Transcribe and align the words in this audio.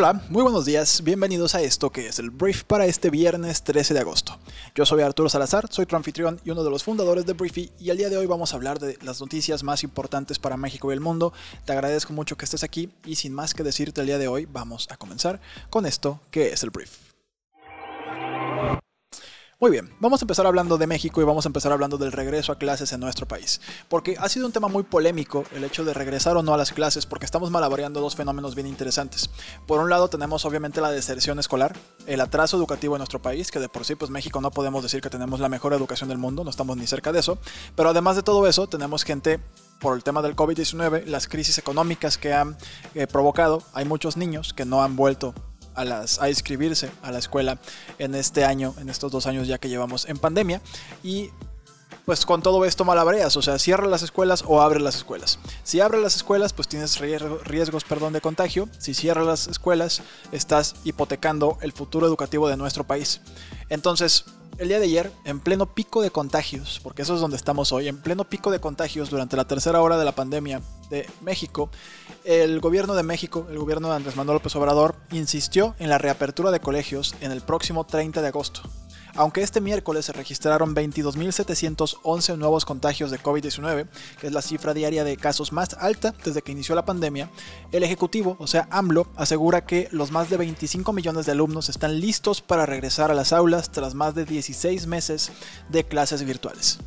Hola, 0.00 0.22
muy 0.30 0.42
buenos 0.42 0.64
días, 0.64 1.04
bienvenidos 1.04 1.54
a 1.54 1.60
esto 1.60 1.90
que 1.90 2.06
es 2.06 2.18
el 2.18 2.30
brief 2.30 2.64
para 2.64 2.86
este 2.86 3.10
viernes 3.10 3.62
13 3.62 3.92
de 3.92 4.00
agosto. 4.00 4.38
Yo 4.74 4.86
soy 4.86 5.02
Arturo 5.02 5.28
Salazar, 5.28 5.66
soy 5.70 5.84
tu 5.84 5.94
anfitrión 5.94 6.40
y 6.42 6.48
uno 6.48 6.64
de 6.64 6.70
los 6.70 6.84
fundadores 6.84 7.26
de 7.26 7.34
Briefy 7.34 7.70
y 7.78 7.90
el 7.90 7.98
día 7.98 8.08
de 8.08 8.16
hoy 8.16 8.24
vamos 8.24 8.54
a 8.54 8.56
hablar 8.56 8.78
de 8.78 8.96
las 9.02 9.20
noticias 9.20 9.62
más 9.62 9.84
importantes 9.84 10.38
para 10.38 10.56
México 10.56 10.90
y 10.90 10.94
el 10.94 11.00
mundo. 11.00 11.34
Te 11.66 11.74
agradezco 11.74 12.14
mucho 12.14 12.38
que 12.38 12.46
estés 12.46 12.64
aquí 12.64 12.88
y 13.04 13.16
sin 13.16 13.34
más 13.34 13.52
que 13.52 13.62
decirte 13.62 14.00
el 14.00 14.06
día 14.06 14.16
de 14.16 14.28
hoy 14.28 14.48
vamos 14.50 14.88
a 14.90 14.96
comenzar 14.96 15.38
con 15.68 15.84
esto 15.84 16.18
que 16.30 16.50
es 16.50 16.62
el 16.62 16.70
brief. 16.70 17.09
Muy 19.60 19.70
bien, 19.70 19.90
vamos 20.00 20.22
a 20.22 20.24
empezar 20.24 20.46
hablando 20.46 20.78
de 20.78 20.86
México 20.86 21.20
y 21.20 21.24
vamos 21.24 21.44
a 21.44 21.50
empezar 21.50 21.70
hablando 21.70 21.98
del 21.98 22.12
regreso 22.12 22.50
a 22.50 22.56
clases 22.56 22.94
en 22.94 23.00
nuestro 23.00 23.28
país, 23.28 23.60
porque 23.90 24.16
ha 24.18 24.26
sido 24.30 24.46
un 24.46 24.52
tema 24.52 24.68
muy 24.68 24.84
polémico 24.84 25.44
el 25.54 25.64
hecho 25.64 25.84
de 25.84 25.92
regresar 25.92 26.34
o 26.38 26.42
no 26.42 26.54
a 26.54 26.56
las 26.56 26.72
clases, 26.72 27.04
porque 27.04 27.26
estamos 27.26 27.50
malabareando 27.50 28.00
dos 28.00 28.16
fenómenos 28.16 28.54
bien 28.54 28.66
interesantes. 28.66 29.28
Por 29.66 29.80
un 29.80 29.90
lado 29.90 30.08
tenemos 30.08 30.46
obviamente 30.46 30.80
la 30.80 30.90
deserción 30.90 31.38
escolar, 31.38 31.76
el 32.06 32.22
atraso 32.22 32.56
educativo 32.56 32.96
en 32.96 33.00
nuestro 33.00 33.20
país, 33.20 33.50
que 33.50 33.58
de 33.58 33.68
por 33.68 33.84
sí 33.84 33.96
pues 33.96 34.10
México 34.10 34.40
no 34.40 34.50
podemos 34.50 34.82
decir 34.82 35.02
que 35.02 35.10
tenemos 35.10 35.40
la 35.40 35.50
mejor 35.50 35.74
educación 35.74 36.08
del 36.08 36.16
mundo, 36.16 36.42
no 36.42 36.48
estamos 36.48 36.78
ni 36.78 36.86
cerca 36.86 37.12
de 37.12 37.20
eso, 37.20 37.36
pero 37.76 37.90
además 37.90 38.16
de 38.16 38.22
todo 38.22 38.46
eso 38.46 38.66
tenemos 38.66 39.04
gente 39.04 39.40
por 39.78 39.94
el 39.94 40.02
tema 40.02 40.22
del 40.22 40.36
COVID-19, 40.36 41.04
las 41.04 41.28
crisis 41.28 41.58
económicas 41.58 42.16
que 42.16 42.32
han 42.32 42.56
eh, 42.94 43.06
provocado, 43.06 43.62
hay 43.74 43.84
muchos 43.84 44.16
niños 44.16 44.54
que 44.54 44.64
no 44.64 44.82
han 44.82 44.96
vuelto 44.96 45.34
a, 45.80 46.28
inscribirse 46.28 46.90
a 47.02 47.10
la 47.10 47.18
escuela 47.18 47.58
en 47.98 48.14
este 48.14 48.44
año, 48.44 48.74
en 48.78 48.88
estos 48.88 49.10
dos 49.10 49.26
años 49.26 49.46
ya 49.46 49.58
que 49.58 49.68
llevamos 49.68 50.08
en 50.08 50.18
pandemia. 50.18 50.60
Y 51.02 51.30
pues 52.04 52.26
con 52.26 52.42
todo 52.42 52.64
esto 52.64 52.84
malabreas, 52.84 53.36
o 53.36 53.42
sea, 53.42 53.58
cierra 53.58 53.86
las 53.86 54.02
escuelas 54.02 54.42
o 54.46 54.60
abre 54.60 54.80
las 54.80 54.96
escuelas. 54.96 55.38
Si 55.64 55.80
abre 55.80 56.00
las 56.00 56.16
escuelas, 56.16 56.52
pues 56.52 56.66
tienes 56.66 56.98
riesgos 56.98 57.84
perdón, 57.84 58.12
de 58.12 58.20
contagio. 58.20 58.68
Si 58.78 58.94
cierras 58.94 59.26
las 59.26 59.46
escuelas, 59.46 60.02
estás 60.32 60.76
hipotecando 60.84 61.58
el 61.60 61.72
futuro 61.72 62.06
educativo 62.06 62.48
de 62.48 62.56
nuestro 62.56 62.84
país. 62.84 63.20
Entonces, 63.68 64.24
el 64.60 64.68
día 64.68 64.78
de 64.78 64.84
ayer, 64.84 65.10
en 65.24 65.40
pleno 65.40 65.64
pico 65.64 66.02
de 66.02 66.10
contagios, 66.10 66.80
porque 66.82 67.00
eso 67.00 67.14
es 67.14 67.20
donde 67.22 67.38
estamos 67.38 67.72
hoy, 67.72 67.88
en 67.88 67.96
pleno 67.96 68.24
pico 68.24 68.50
de 68.50 68.60
contagios 68.60 69.08
durante 69.08 69.34
la 69.34 69.46
tercera 69.46 69.80
hora 69.80 69.96
de 69.96 70.04
la 70.04 70.12
pandemia 70.12 70.60
de 70.90 71.08
México, 71.22 71.70
el 72.24 72.60
gobierno 72.60 72.94
de 72.94 73.02
México, 73.02 73.46
el 73.50 73.58
gobierno 73.58 73.88
de 73.88 73.96
Andrés 73.96 74.16
Manuel 74.16 74.36
López 74.36 74.54
Obrador, 74.56 74.96
insistió 75.12 75.74
en 75.78 75.88
la 75.88 75.96
reapertura 75.96 76.50
de 76.50 76.60
colegios 76.60 77.14
en 77.22 77.32
el 77.32 77.40
próximo 77.40 77.84
30 77.84 78.20
de 78.20 78.28
agosto. 78.28 78.60
Aunque 79.20 79.42
este 79.42 79.60
miércoles 79.60 80.06
se 80.06 80.14
registraron 80.14 80.74
22.711 80.74 82.38
nuevos 82.38 82.64
contagios 82.64 83.10
de 83.10 83.20
COVID-19, 83.20 83.86
que 84.18 84.28
es 84.28 84.32
la 84.32 84.40
cifra 84.40 84.72
diaria 84.72 85.04
de 85.04 85.18
casos 85.18 85.52
más 85.52 85.74
alta 85.78 86.14
desde 86.24 86.40
que 86.40 86.52
inició 86.52 86.74
la 86.74 86.86
pandemia, 86.86 87.28
el 87.70 87.82
Ejecutivo, 87.82 88.36
o 88.38 88.46
sea 88.46 88.66
AMLO, 88.70 89.08
asegura 89.16 89.66
que 89.66 89.88
los 89.90 90.10
más 90.10 90.30
de 90.30 90.38
25 90.38 90.94
millones 90.94 91.26
de 91.26 91.32
alumnos 91.32 91.68
están 91.68 92.00
listos 92.00 92.40
para 92.40 92.64
regresar 92.64 93.10
a 93.10 93.14
las 93.14 93.34
aulas 93.34 93.70
tras 93.70 93.92
más 93.92 94.14
de 94.14 94.24
16 94.24 94.86
meses 94.86 95.32
de 95.68 95.84
clases 95.84 96.24
virtuales. 96.24 96.78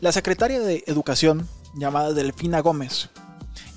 La 0.00 0.10
secretaria 0.10 0.58
de 0.58 0.82
Educación, 0.88 1.48
llamada 1.76 2.12
Delfina 2.12 2.58
Gómez, 2.58 3.08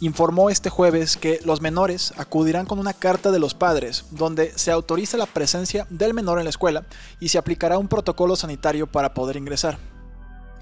informó 0.01 0.49
este 0.49 0.69
jueves 0.69 1.15
que 1.15 1.39
los 1.45 1.61
menores 1.61 2.13
acudirán 2.17 2.65
con 2.65 2.79
una 2.79 2.93
carta 2.93 3.31
de 3.31 3.39
los 3.39 3.53
padres 3.53 4.05
donde 4.09 4.51
se 4.57 4.71
autoriza 4.71 5.15
la 5.15 5.27
presencia 5.27 5.87
del 5.89 6.13
menor 6.13 6.39
en 6.39 6.45
la 6.45 6.49
escuela 6.49 6.85
y 7.19 7.29
se 7.29 7.37
aplicará 7.37 7.77
un 7.77 7.87
protocolo 7.87 8.35
sanitario 8.35 8.87
para 8.87 9.13
poder 9.13 9.37
ingresar. 9.37 9.77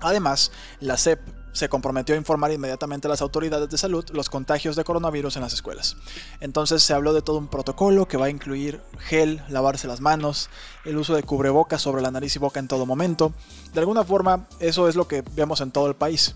Además, 0.02 0.52
la 0.82 0.98
SEP 0.98 1.20
se 1.52 1.70
comprometió 1.70 2.16
a 2.16 2.18
informar 2.18 2.52
inmediatamente 2.52 3.08
a 3.08 3.10
las 3.10 3.22
autoridades 3.22 3.70
de 3.70 3.78
salud 3.78 4.06
los 4.12 4.30
contagios 4.30 4.76
de 4.76 4.84
coronavirus 4.84 5.36
en 5.38 5.42
las 5.42 5.54
escuelas. 5.54 5.98
Entonces 6.42 6.84
se 6.84 6.94
habló 6.94 7.14
de 7.14 7.22
todo 7.22 7.38
un 7.38 7.48
protocolo 7.48 8.08
que 8.08 8.18
va 8.18 8.28
a 8.28 8.30
incluir 8.30 8.82
gel, 9.00 9.42
lavarse 9.50 9.88
las 9.88 10.00
manos, 10.00 10.50
el 10.86 10.98
uso 10.98 11.16
de 11.16 11.24
cubrebocas 11.24 11.82
sobre 11.82 12.02
la 12.02 12.12
nariz 12.12 12.36
y 12.36 12.40
boca 12.40 12.60
en 12.60 12.68
todo 12.68 12.86
momento. 12.86 13.34
De 13.74 13.80
alguna 13.80 14.04
forma, 14.04 14.48
eso 14.60 14.88
es 14.88 14.96
lo 14.96 15.08
que 15.08 15.22
vemos 15.22 15.62
en 15.62 15.72
todo 15.72 15.88
el 15.88 15.96
país. 15.96 16.36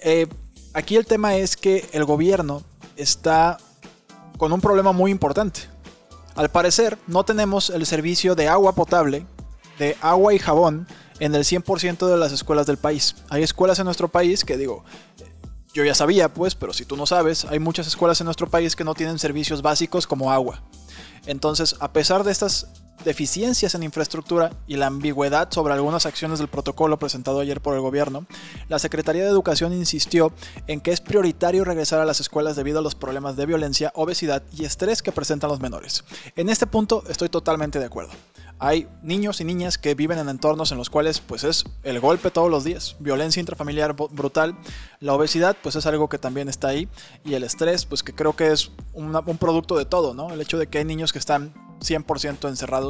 Eh, 0.00 0.26
aquí 0.74 0.96
el 0.96 1.06
tema 1.06 1.36
es 1.36 1.56
que 1.56 1.88
el 1.92 2.04
gobierno 2.04 2.62
está 2.96 3.58
con 4.38 4.52
un 4.52 4.60
problema 4.60 4.92
muy 4.92 5.10
importante. 5.10 5.60
Al 6.34 6.50
parecer, 6.50 6.98
no 7.06 7.24
tenemos 7.24 7.70
el 7.70 7.84
servicio 7.86 8.34
de 8.34 8.48
agua 8.48 8.74
potable, 8.74 9.26
de 9.78 9.96
agua 10.00 10.34
y 10.34 10.38
jabón 10.38 10.86
en 11.20 11.34
el 11.34 11.44
100% 11.44 12.06
de 12.08 12.16
las 12.16 12.32
escuelas 12.32 12.66
del 12.66 12.78
país. 12.78 13.16
Hay 13.28 13.42
escuelas 13.42 13.78
en 13.78 13.84
nuestro 13.84 14.08
país 14.08 14.44
que 14.44 14.56
digo, 14.56 14.84
yo 15.74 15.84
ya 15.84 15.94
sabía 15.94 16.32
pues, 16.32 16.54
pero 16.54 16.72
si 16.72 16.84
tú 16.84 16.96
no 16.96 17.06
sabes, 17.06 17.44
hay 17.44 17.58
muchas 17.58 17.86
escuelas 17.86 18.20
en 18.20 18.24
nuestro 18.24 18.48
país 18.48 18.76
que 18.76 18.84
no 18.84 18.94
tienen 18.94 19.18
servicios 19.18 19.62
básicos 19.62 20.06
como 20.06 20.32
agua. 20.32 20.62
Entonces, 21.26 21.76
a 21.80 21.92
pesar 21.92 22.24
de 22.24 22.32
estas 22.32 22.66
deficiencias 23.04 23.74
en 23.74 23.82
infraestructura 23.82 24.52
y 24.66 24.76
la 24.76 24.86
ambigüedad 24.86 25.50
sobre 25.50 25.74
algunas 25.74 26.06
acciones 26.06 26.38
del 26.38 26.48
protocolo 26.48 26.98
presentado 26.98 27.40
ayer 27.40 27.60
por 27.60 27.74
el 27.74 27.80
gobierno, 27.80 28.26
la 28.68 28.78
Secretaría 28.78 29.24
de 29.24 29.30
Educación 29.30 29.72
insistió 29.72 30.32
en 30.66 30.80
que 30.80 30.92
es 30.92 31.00
prioritario 31.00 31.64
regresar 31.64 32.00
a 32.00 32.04
las 32.04 32.20
escuelas 32.20 32.56
debido 32.56 32.78
a 32.78 32.82
los 32.82 32.94
problemas 32.94 33.36
de 33.36 33.46
violencia, 33.46 33.92
obesidad 33.94 34.42
y 34.56 34.64
estrés 34.64 35.02
que 35.02 35.12
presentan 35.12 35.50
los 35.50 35.60
menores. 35.60 36.04
En 36.36 36.48
este 36.48 36.66
punto 36.66 37.02
estoy 37.08 37.28
totalmente 37.28 37.78
de 37.78 37.86
acuerdo. 37.86 38.12
Hay 38.58 38.86
niños 39.02 39.40
y 39.40 39.44
niñas 39.44 39.76
que 39.76 39.96
viven 39.96 40.18
en 40.18 40.28
entornos 40.28 40.70
en 40.70 40.78
los 40.78 40.88
cuales 40.88 41.18
pues 41.18 41.42
es 41.42 41.64
el 41.82 41.98
golpe 41.98 42.30
todos 42.30 42.48
los 42.48 42.62
días, 42.62 42.94
violencia 43.00 43.40
intrafamiliar 43.40 43.94
brutal, 43.94 44.56
la 45.00 45.14
obesidad 45.14 45.56
pues 45.60 45.74
es 45.74 45.84
algo 45.86 46.08
que 46.08 46.18
también 46.18 46.48
está 46.48 46.68
ahí 46.68 46.88
y 47.24 47.34
el 47.34 47.42
estrés 47.42 47.86
pues 47.86 48.04
que 48.04 48.14
creo 48.14 48.36
que 48.36 48.52
es 48.52 48.70
un 48.92 49.38
producto 49.38 49.76
de 49.76 49.84
todo, 49.84 50.14
¿no? 50.14 50.32
El 50.32 50.40
hecho 50.40 50.58
de 50.58 50.68
que 50.68 50.78
hay 50.78 50.84
niños 50.84 51.12
que 51.12 51.18
están 51.18 51.52
100% 51.82 52.48
encerrados 52.48 52.81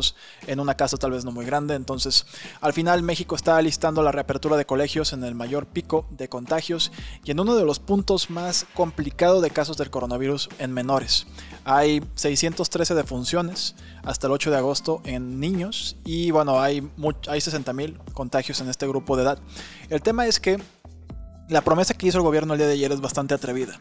en 0.47 0.61
una 0.61 0.75
casa 0.75 0.97
tal 0.97 1.13
vez 1.13 1.25
no 1.25 1.33
muy 1.33 1.45
grande. 1.45 1.75
Entonces, 1.75 2.27
al 2.61 2.73
final 2.73 3.03
México 3.03 3.35
está 3.35 3.61
listando 3.63 4.03
la 4.03 4.13
reapertura 4.13 4.57
de 4.57 4.67
colegios 4.67 5.13
en 5.13 5.25
el 5.25 5.35
mayor 5.35 5.67
pico 5.67 6.07
de 6.11 6.29
contagios 6.29 6.93
y 7.25 7.31
en 7.31 7.41
uno 7.41 7.55
de 7.57 7.65
los 7.65 7.79
puntos 7.79 8.31
más 8.31 8.67
complicados 8.75 9.43
de 9.43 9.51
casos 9.51 9.77
del 9.77 9.91
coronavirus 9.91 10.49
en 10.59 10.73
menores. 10.73 11.27
Hay 11.65 12.03
613 12.15 12.95
defunciones 12.95 13.75
hasta 14.05 14.27
el 14.27 14.33
8 14.33 14.51
de 14.51 14.57
agosto 14.57 15.01
en 15.05 15.39
niños 15.39 15.97
y 16.05 16.31
bueno, 16.31 16.61
hay, 16.61 16.79
hay 17.29 17.41
60.000 17.41 17.99
contagios 18.13 18.61
en 18.61 18.69
este 18.69 18.87
grupo 18.87 19.17
de 19.17 19.23
edad. 19.23 19.39
El 19.89 20.03
tema 20.03 20.27
es 20.27 20.41
que 20.41 20.59
la 21.49 21.61
promesa 21.61 21.95
que 21.95 22.07
hizo 22.07 22.19
el 22.19 22.25
gobierno 22.25 22.55
el 22.55 22.59
día 22.59 22.67
de 22.67 22.75
ayer 22.75 22.93
es 22.93 23.01
bastante 23.01 23.35
atrevida. 23.35 23.79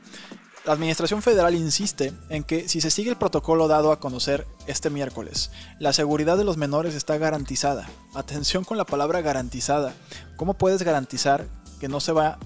La 0.64 0.74
Administración 0.74 1.24
Federal 1.24 1.56
insiste 1.56 2.14
en 2.30 2.44
que 2.44 2.70
si 2.70 2.82
se 2.82 2.92
sigue 2.92 3.10
el 3.10 3.18
protocolo 3.18 3.68
dado 3.68 3.92
a 3.92 4.00
conocer 4.00 4.46
este 4.68 4.92
miércoles, 4.92 5.50
la 5.80 5.92
seguridad 5.92 6.38
de 6.38 6.44
los 6.44 6.58
menores 6.58 6.94
está 6.94 7.18
garantizada. 7.18 7.90
Atención 8.14 8.64
con 8.64 8.78
la 8.78 8.86
palabra 8.86 9.22
garantizada. 9.22 9.96
¿Cómo 10.38 10.54
puedes 10.54 10.84
garantizar 10.84 11.48
que 11.80 11.88
no 11.88 12.00
se 12.00 12.12
va 12.12 12.38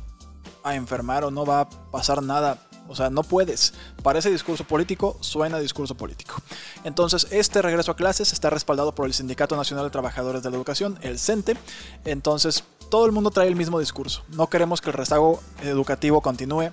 a 0.64 0.76
enfermar 0.76 1.26
o 1.26 1.31
no 1.31 1.46
va 1.46 1.62
a 1.62 1.70
pasar 1.92 2.24
nada 2.24 2.58
o 2.88 2.96
sea, 2.96 3.09
no 3.09 3.24
puedes. 3.24 3.74
Parece 4.03 4.32
discurso 4.32 4.64
político, 4.64 5.18
suena 5.22 5.59
discurso 5.59 5.96
político. 5.96 6.36
Entonces, 6.84 7.28
este 7.32 7.62
regreso 7.62 7.92
a 7.92 7.96
clases 7.96 8.32
está 8.32 8.50
respaldado 8.50 8.94
por 8.94 9.08
el 9.08 9.14
Sindicato 9.14 9.56
Nacional 9.56 9.86
de 9.86 9.92
Trabajadores 9.92 10.44
de 10.44 10.52
la 10.52 10.56
Educación, 10.56 11.00
el 11.02 11.18
CENTE. 11.18 11.58
Entonces, 12.06 12.64
todo 12.90 13.06
el 13.06 13.12
mundo 13.12 13.31
trae 13.31 13.47
el 13.47 13.56
mismo 13.56 13.79
discurso. 13.79 14.23
No 14.29 14.47
queremos 14.47 14.81
que 14.81 14.90
el 14.90 14.94
rezago 14.94 15.41
educativo 15.62 16.22
continúe. 16.22 16.72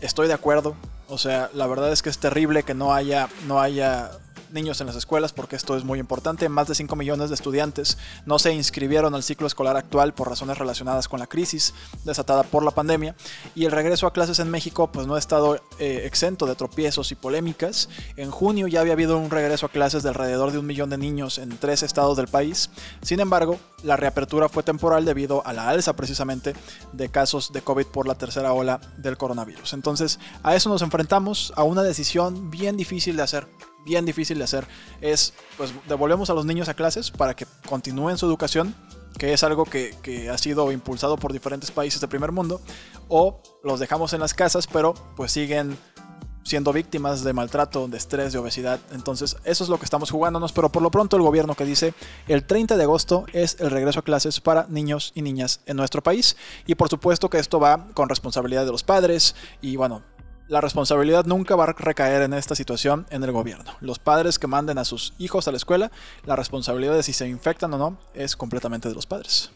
Estoy 0.00 0.28
de 0.28 0.34
acuerdo. 0.34 0.74
O 1.08 1.18
sea, 1.18 1.50
la 1.54 1.66
verdad 1.66 1.92
es 1.92 2.02
que 2.02 2.10
es 2.10 2.18
terrible 2.18 2.62
que 2.62 2.74
no 2.74 2.92
haya, 2.92 3.28
no 3.46 3.60
haya 3.60 4.10
niños 4.50 4.80
en 4.80 4.86
las 4.86 4.96
escuelas, 4.96 5.32
porque 5.32 5.56
esto 5.56 5.76
es 5.76 5.84
muy 5.84 5.98
importante. 5.98 6.48
Más 6.48 6.68
de 6.68 6.74
5 6.74 6.96
millones 6.96 7.28
de 7.28 7.34
estudiantes 7.34 7.98
no 8.26 8.38
se 8.38 8.52
inscribieron 8.52 9.14
al 9.14 9.22
ciclo 9.22 9.46
escolar 9.46 9.76
actual 9.76 10.14
por 10.14 10.28
razones 10.28 10.58
relacionadas 10.58 11.08
con 11.08 11.20
la 11.20 11.26
crisis 11.26 11.74
desatada 12.04 12.42
por 12.42 12.62
la 12.62 12.70
pandemia. 12.70 13.14
Y 13.54 13.64
el 13.64 13.72
regreso 13.72 14.06
a 14.06 14.12
clases 14.12 14.38
en 14.38 14.50
México 14.50 14.90
pues 14.92 15.06
no 15.06 15.14
ha 15.14 15.18
estado 15.18 15.56
eh, 15.78 16.02
exento 16.04 16.46
de 16.46 16.54
tropiezos 16.54 17.12
y 17.12 17.14
polémicas. 17.14 17.88
En 18.16 18.30
junio 18.30 18.66
ya 18.66 18.80
había 18.80 18.92
habido 18.92 19.18
un 19.18 19.30
regreso 19.30 19.66
a 19.66 19.70
clases 19.70 20.02
de 20.02 20.08
alrededor 20.08 20.52
de 20.52 20.58
un 20.58 20.66
millón 20.66 20.90
de 20.90 20.98
niños 20.98 21.38
en 21.38 21.56
tres 21.58 21.82
estados 21.82 22.16
del 22.16 22.28
país. 22.28 22.70
Sin 23.02 23.20
embargo, 23.20 23.58
la 23.82 23.96
reapertura 23.96 24.48
fue 24.48 24.62
temporal 24.62 25.04
debido 25.04 25.46
a 25.46 25.52
la 25.52 25.68
alza 25.68 25.94
precisamente 25.94 26.54
de 26.92 27.08
casos 27.08 27.52
de 27.52 27.62
COVID 27.62 27.86
por 27.86 28.08
la 28.08 28.16
tercera 28.16 28.52
ola 28.52 28.80
del 28.96 29.16
coronavirus. 29.16 29.72
Entonces, 29.72 30.18
a 30.42 30.54
eso 30.56 30.68
nos 30.68 30.82
enfrentamos, 30.82 31.52
a 31.56 31.62
una 31.62 31.82
decisión 31.82 32.50
bien 32.50 32.76
difícil 32.76 33.16
de 33.16 33.22
hacer 33.22 33.46
bien 33.84 34.04
difícil 34.04 34.38
de 34.38 34.44
hacer 34.44 34.66
es, 35.00 35.34
pues 35.56 35.72
devolvemos 35.88 36.30
a 36.30 36.34
los 36.34 36.44
niños 36.44 36.68
a 36.68 36.74
clases 36.74 37.10
para 37.10 37.34
que 37.34 37.46
continúen 37.66 38.18
su 38.18 38.26
educación 38.26 38.74
que 39.16 39.32
es 39.32 39.42
algo 39.42 39.64
que, 39.64 39.96
que, 40.02 40.30
ha 40.30 40.38
sido 40.38 40.70
impulsado 40.70 41.16
por 41.16 41.32
diferentes 41.32 41.72
países 41.72 42.00
del 42.00 42.08
primer 42.08 42.30
mundo, 42.30 42.60
o 43.08 43.42
los 43.64 43.80
dejamos 43.80 44.12
en 44.12 44.20
las 44.20 44.32
casas, 44.32 44.68
pero 44.68 44.94
pues 45.16 45.32
siguen 45.32 45.76
siendo 46.48 46.72
víctimas 46.72 47.22
de 47.22 47.32
maltrato, 47.32 47.88
de 47.88 47.98
estrés, 47.98 48.32
de 48.32 48.38
obesidad. 48.38 48.80
Entonces, 48.92 49.36
eso 49.44 49.64
es 49.64 49.70
lo 49.70 49.78
que 49.78 49.84
estamos 49.84 50.10
jugándonos, 50.10 50.52
pero 50.52 50.70
por 50.70 50.82
lo 50.82 50.90
pronto 50.90 51.16
el 51.16 51.22
gobierno 51.22 51.54
que 51.54 51.64
dice 51.64 51.94
el 52.26 52.44
30 52.44 52.76
de 52.76 52.82
agosto 52.84 53.26
es 53.32 53.56
el 53.60 53.70
regreso 53.70 54.00
a 54.00 54.02
clases 54.02 54.40
para 54.40 54.66
niños 54.68 55.12
y 55.14 55.22
niñas 55.22 55.60
en 55.66 55.76
nuestro 55.76 56.02
país. 56.02 56.36
Y 56.66 56.74
por 56.74 56.88
supuesto 56.88 57.28
que 57.28 57.38
esto 57.38 57.60
va 57.60 57.86
con 57.92 58.08
responsabilidad 58.08 58.64
de 58.64 58.72
los 58.72 58.82
padres 58.82 59.34
y 59.60 59.76
bueno, 59.76 60.02
la 60.48 60.60
responsabilidad 60.60 61.26
nunca 61.26 61.54
va 61.56 61.64
a 61.64 61.72
recaer 61.72 62.22
en 62.22 62.32
esta 62.32 62.54
situación 62.54 63.06
en 63.10 63.22
el 63.22 63.32
gobierno. 63.32 63.70
Los 63.80 63.98
padres 63.98 64.38
que 64.38 64.46
manden 64.46 64.78
a 64.78 64.84
sus 64.84 65.12
hijos 65.18 65.46
a 65.46 65.50
la 65.50 65.58
escuela, 65.58 65.92
la 66.24 66.36
responsabilidad 66.36 66.94
de 66.94 67.02
si 67.02 67.12
se 67.12 67.28
infectan 67.28 67.72
o 67.74 67.78
no 67.78 67.98
es 68.14 68.34
completamente 68.34 68.88
de 68.88 68.94
los 68.94 69.06
padres. 69.06 69.50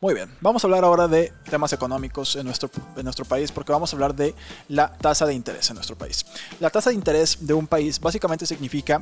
Muy 0.00 0.12
bien, 0.12 0.28
vamos 0.42 0.62
a 0.62 0.66
hablar 0.66 0.84
ahora 0.84 1.08
de 1.08 1.32
temas 1.48 1.72
económicos 1.72 2.36
en 2.36 2.44
nuestro, 2.44 2.70
en 2.96 3.04
nuestro 3.04 3.24
país 3.24 3.50
porque 3.50 3.72
vamos 3.72 3.92
a 3.92 3.96
hablar 3.96 4.14
de 4.14 4.34
la 4.68 4.92
tasa 4.92 5.24
de 5.24 5.32
interés 5.32 5.70
en 5.70 5.76
nuestro 5.76 5.96
país. 5.96 6.26
La 6.60 6.68
tasa 6.68 6.90
de 6.90 6.96
interés 6.96 7.38
de 7.40 7.54
un 7.54 7.66
país 7.66 7.98
básicamente 7.98 8.44
significa 8.44 9.00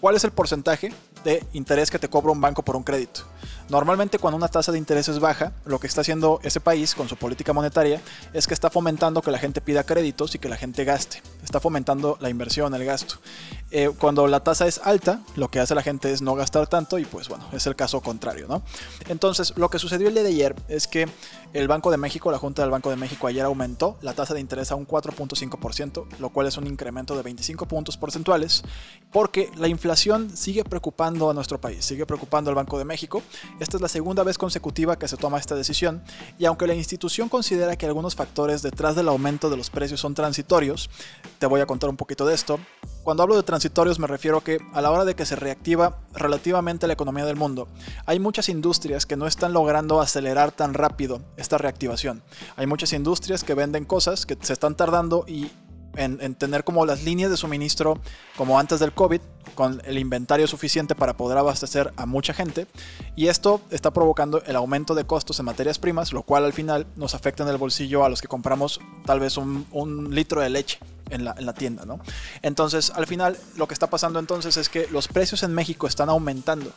cuál 0.00 0.16
es 0.16 0.24
el 0.24 0.30
porcentaje 0.30 0.94
de 1.24 1.44
interés 1.52 1.90
que 1.90 1.98
te 1.98 2.08
cobra 2.08 2.32
un 2.32 2.40
banco 2.40 2.62
por 2.62 2.76
un 2.76 2.82
crédito. 2.82 3.22
Normalmente 3.70 4.18
cuando 4.18 4.36
una 4.36 4.48
tasa 4.48 4.72
de 4.72 4.78
interés 4.78 5.08
es 5.08 5.20
baja, 5.20 5.52
lo 5.64 5.78
que 5.78 5.86
está 5.86 6.00
haciendo 6.00 6.40
ese 6.42 6.58
país 6.58 6.96
con 6.96 7.08
su 7.08 7.14
política 7.14 7.52
monetaria 7.52 8.00
es 8.32 8.48
que 8.48 8.54
está 8.54 8.68
fomentando 8.68 9.22
que 9.22 9.30
la 9.30 9.38
gente 9.38 9.60
pida 9.60 9.84
créditos 9.84 10.34
y 10.34 10.40
que 10.40 10.48
la 10.48 10.56
gente 10.56 10.84
gaste. 10.84 11.22
Está 11.44 11.60
fomentando 11.60 12.18
la 12.20 12.30
inversión, 12.30 12.74
el 12.74 12.84
gasto. 12.84 13.14
Eh, 13.70 13.92
cuando 13.96 14.26
la 14.26 14.42
tasa 14.42 14.66
es 14.66 14.80
alta, 14.82 15.20
lo 15.36 15.48
que 15.48 15.60
hace 15.60 15.76
la 15.76 15.82
gente 15.82 16.10
es 16.10 16.20
no 16.20 16.34
gastar 16.34 16.66
tanto 16.66 16.98
y 16.98 17.04
pues 17.04 17.28
bueno, 17.28 17.44
es 17.52 17.64
el 17.68 17.76
caso 17.76 18.00
contrario, 18.00 18.46
¿no? 18.48 18.62
Entonces, 19.08 19.52
lo 19.56 19.70
que 19.70 19.78
sucedió 19.78 20.08
el 20.08 20.14
día 20.14 20.24
de 20.24 20.30
ayer 20.30 20.56
es 20.66 20.88
que 20.88 21.06
el 21.52 21.68
Banco 21.68 21.92
de 21.92 21.96
México, 21.96 22.32
la 22.32 22.38
Junta 22.38 22.62
del 22.62 22.72
Banco 22.72 22.90
de 22.90 22.96
México 22.96 23.28
ayer 23.28 23.44
aumentó 23.44 23.96
la 24.02 24.14
tasa 24.14 24.34
de 24.34 24.40
interés 24.40 24.72
a 24.72 24.74
un 24.74 24.86
4.5%, 24.86 26.06
lo 26.18 26.30
cual 26.30 26.48
es 26.48 26.56
un 26.56 26.66
incremento 26.66 27.16
de 27.16 27.22
25 27.22 27.66
puntos 27.66 27.96
porcentuales, 27.96 28.62
porque 29.12 29.50
la 29.56 29.68
inflación 29.68 30.36
sigue 30.36 30.64
preocupando 30.64 31.30
a 31.30 31.34
nuestro 31.34 31.60
país, 31.60 31.84
sigue 31.84 32.06
preocupando 32.06 32.50
al 32.50 32.56
Banco 32.56 32.76
de 32.78 32.84
México. 32.84 33.22
Esta 33.60 33.76
es 33.76 33.82
la 33.82 33.88
segunda 33.88 34.24
vez 34.24 34.38
consecutiva 34.38 34.98
que 34.98 35.06
se 35.06 35.18
toma 35.18 35.38
esta 35.38 35.54
decisión 35.54 36.02
y 36.38 36.46
aunque 36.46 36.66
la 36.66 36.74
institución 36.74 37.28
considera 37.28 37.76
que 37.76 37.84
algunos 37.84 38.14
factores 38.14 38.62
detrás 38.62 38.96
del 38.96 39.06
aumento 39.06 39.50
de 39.50 39.58
los 39.58 39.68
precios 39.68 40.00
son 40.00 40.14
transitorios, 40.14 40.88
te 41.38 41.44
voy 41.44 41.60
a 41.60 41.66
contar 41.66 41.90
un 41.90 41.98
poquito 41.98 42.24
de 42.24 42.34
esto. 42.34 42.58
Cuando 43.04 43.22
hablo 43.22 43.36
de 43.36 43.42
transitorios 43.42 43.98
me 43.98 44.06
refiero 44.06 44.40
que 44.40 44.60
a 44.72 44.80
la 44.80 44.90
hora 44.90 45.04
de 45.04 45.14
que 45.14 45.26
se 45.26 45.36
reactiva 45.36 45.98
relativamente 46.14 46.86
la 46.86 46.94
economía 46.94 47.26
del 47.26 47.36
mundo, 47.36 47.68
hay 48.06 48.18
muchas 48.18 48.48
industrias 48.48 49.04
que 49.04 49.16
no 49.16 49.26
están 49.26 49.52
logrando 49.52 50.00
acelerar 50.00 50.52
tan 50.52 50.72
rápido 50.72 51.20
esta 51.36 51.58
reactivación. 51.58 52.22
Hay 52.56 52.66
muchas 52.66 52.94
industrias 52.94 53.44
que 53.44 53.52
venden 53.52 53.84
cosas 53.84 54.24
que 54.24 54.38
se 54.40 54.54
están 54.54 54.74
tardando 54.74 55.26
y 55.28 55.50
en, 55.96 56.34
tener 56.34 56.64
como 56.64 56.86
las 56.86 57.02
líneas 57.02 57.30
de 57.30 57.36
suministro 57.36 57.98
como 58.36 58.58
antes 58.58 58.80
del 58.80 58.92
COVID, 58.92 59.20
con 59.54 59.82
el 59.84 59.98
inventario 59.98 60.46
suficiente 60.46 60.94
para 60.94 61.16
poder 61.16 61.38
abastecer 61.38 61.92
a 61.96 62.06
mucha 62.06 62.32
gente. 62.32 62.66
Y 63.16 63.28
esto 63.28 63.60
está 63.70 63.90
provocando 63.90 64.42
el 64.44 64.56
aumento 64.56 64.94
de 64.94 65.04
costos 65.04 65.38
en 65.40 65.46
materias 65.46 65.78
primas, 65.78 66.12
lo 66.12 66.22
cual 66.22 66.44
al 66.44 66.52
final 66.52 66.86
nos 66.96 67.14
afecta 67.14 67.42
en 67.42 67.48
el 67.48 67.56
bolsillo 67.56 68.04
a 68.04 68.08
los 68.08 68.20
que 68.20 68.28
compramos 68.28 68.80
tal 69.04 69.20
vez 69.20 69.36
un, 69.36 70.08
litro 70.10 70.40
de 70.40 70.50
leche. 70.50 70.78
En 71.10 71.24
la, 71.24 71.34
en 71.36 71.44
la, 71.44 71.54
tienda, 71.54 71.84
¿no? 71.84 71.98
Entonces, 72.40 72.92
al 72.94 73.04
final, 73.04 73.36
lo 73.56 73.66
que 73.66 73.74
está 73.74 73.90
pasando 73.90 74.20
entonces 74.20 74.56
es 74.56 74.68
que 74.68 74.86
los 74.92 75.08
precios 75.08 75.42
en 75.42 75.52
México 75.52 75.88
están 75.88 76.08
aumentando. 76.08 76.70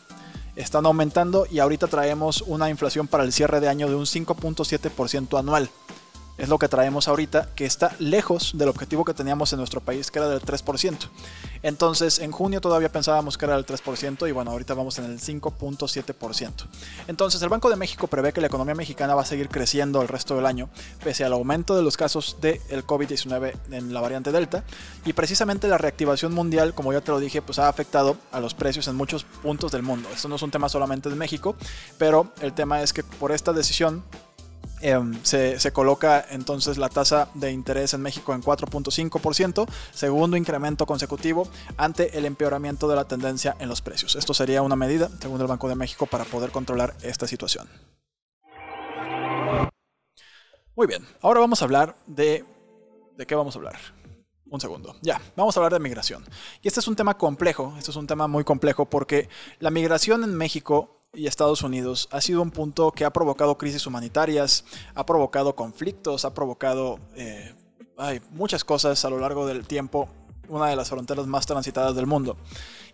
Están 0.56 0.88
aumentando 0.88 1.46
y 1.52 1.60
ahorita 1.60 1.86
traemos 1.86 2.42
una 2.42 2.68
inflación 2.72 3.08
para 3.08 3.26
el 3.26 3.32
cierre 3.32 3.60
de 3.60 3.70
año 3.70 3.88
de 3.88 3.94
un 3.94 4.06
5.7% 4.06 5.38
anual 5.38 5.70
es 6.38 6.50
lo 6.50 6.58
que 6.58 6.68
traemos 6.68 7.08
ahorita, 7.08 7.50
que 7.56 7.66
está 7.66 7.96
lejos 8.00 8.52
del 8.56 8.70
objetivo 8.70 9.06
que 9.06 9.14
teníamos 9.14 9.54
en 9.54 9.60
nuestro 9.60 9.82
país, 9.82 10.10
que 10.10 10.20
era 10.20 10.30
del 10.30 10.42
3%. 10.42 10.98
Entonces, 11.62 12.20
en 12.20 12.32
junio 12.32 12.60
todavía 12.60 12.92
pensábamos 12.92 13.38
que 13.38 13.46
era 13.46 13.56
del 13.56 13.66
3% 13.66 14.28
y 14.28 14.32
bueno, 14.32 14.52
ahorita 14.52 14.74
vamos 14.74 14.98
en 15.00 15.06
el 15.06 15.20
5.7%. 15.20 16.52
Entonces, 17.08 17.42
el 17.42 17.50
Banco 17.50 17.70
de 17.70 17.76
México 17.76 18.08
prevé 18.08 18.34
que 18.34 18.42
la 18.42 18.48
economía 18.48 18.76
mexicana 18.76 19.16
va 19.16 19.22
a 19.22 19.26
seguir 19.26 19.48
creciendo 19.50 20.02
el 20.02 20.08
resto 20.08 20.36
del 20.36 20.46
año, 20.46 20.70
pese 21.04 21.24
al 21.24 21.34
aumento 21.34 21.76
de 21.76 21.84
los 21.84 21.98
casos 21.98 22.38
del 22.42 22.86
COVID-19 22.86 23.54
en 23.72 23.94
la 23.94 24.02
variante 24.02 24.32
Delta. 24.32 24.64
Y 25.06 25.14
precisamente 25.14 25.68
la 25.68 25.78
reactivación 25.78 26.34
mundial, 26.34 26.74
como 26.74 26.92
ya 26.94 27.02
te 27.02 27.12
lo 27.12 27.20
dije, 27.20 27.42
pues 27.42 27.60
ha 27.60 27.70
afectado 27.70 28.18
a 28.32 28.40
los 28.40 28.54
precios 28.54 28.88
en 28.88 28.96
muchos 28.96 29.24
puntos 29.24 29.72
del 29.72 29.84
mundo. 29.84 30.10
Esto 30.14 30.28
no 30.28 30.36
es 30.36 30.42
un 30.42 30.52
tema 30.52 30.68
solamente 30.68 31.10
de 31.10 31.16
México, 31.16 31.56
pero 31.98 32.32
el 32.42 32.54
tema 32.54 32.82
es 32.82 32.92
que 32.92 33.04
por 33.04 33.32
esta 33.32 33.54
decisión 33.54 34.04
Em, 34.86 35.18
se, 35.24 35.72
coloca 35.72 36.26
entonces 36.30 36.78
la 36.78 36.90
tasa 36.90 37.30
de 37.36 37.54
interés 37.54 37.94
en 37.94 38.02
México 38.02 38.34
en 38.34 38.44
4.5%, 38.44 39.66
segundo 39.94 40.36
incremento 40.36 40.86
consecutivo 40.86 41.48
ante 41.78 42.18
el 42.18 42.26
empeoramiento 42.26 42.90
de 42.90 42.98
la 42.98 43.06
tendencia 43.06 43.56
en 43.60 43.70
los 43.70 43.82
precios. 43.82 44.18
Esto 44.18 44.34
sería 44.34 44.62
una 44.62 44.76
medida, 44.76 45.10
según 45.22 45.40
el 45.40 45.48
Banco 45.48 45.70
de 45.70 45.76
México, 45.76 46.06
para 46.06 46.26
poder 46.26 46.52
controlar 46.52 46.96
esta 47.02 47.28
situación. 47.28 47.70
Muy 50.76 50.86
bien, 50.86 51.08
ahora 51.22 51.40
vamos 51.40 51.62
a 51.62 51.66
hablar 51.66 51.96
de... 52.06 52.44
¿De 53.16 53.26
qué 53.26 53.36
vamos 53.36 53.56
a 53.56 53.60
hablar? 53.60 53.80
Un 54.50 54.60
segundo. 54.60 54.98
Ya, 55.02 55.22
vamos 55.38 55.56
a 55.56 55.62
hablar 55.62 55.72
de 55.72 55.80
migración. 55.80 56.26
Y 56.62 56.68
este 56.68 56.82
es 56.82 56.90
un 56.90 56.98
tema 56.98 57.18
complejo, 57.18 57.74
este 57.78 57.92
es 57.92 57.96
un 57.96 58.06
tema 58.06 58.28
muy 58.28 58.44
complejo 58.44 58.84
porque 58.84 59.30
la 59.60 59.72
migración 59.72 60.26
en 60.26 60.36
México 60.36 61.00
y 61.16 61.28
Estados 61.28 61.62
Unidos 61.62 62.08
ha 62.12 62.22
sido 62.22 62.42
un 62.42 62.50
punto 62.50 62.92
que 62.92 63.06
ha 63.06 63.14
provocado 63.14 63.58
crisis 63.58 63.86
humanitarias, 63.86 64.66
ha 64.96 65.06
provocado 65.06 65.56
conflictos, 65.56 66.26
ha 66.26 66.34
provocado 66.34 67.00
eh, 67.16 67.54
muchas 68.32 68.64
cosas 68.64 69.06
a 69.06 69.10
lo 69.10 69.20
largo 69.20 69.46
del 69.46 69.66
tiempo, 69.68 70.10
una 70.54 70.68
de 70.68 70.76
las 70.76 70.90
fronteras 70.90 71.28
más 71.28 71.46
transitadas 71.46 71.96
del 71.96 72.06
mundo. 72.06 72.38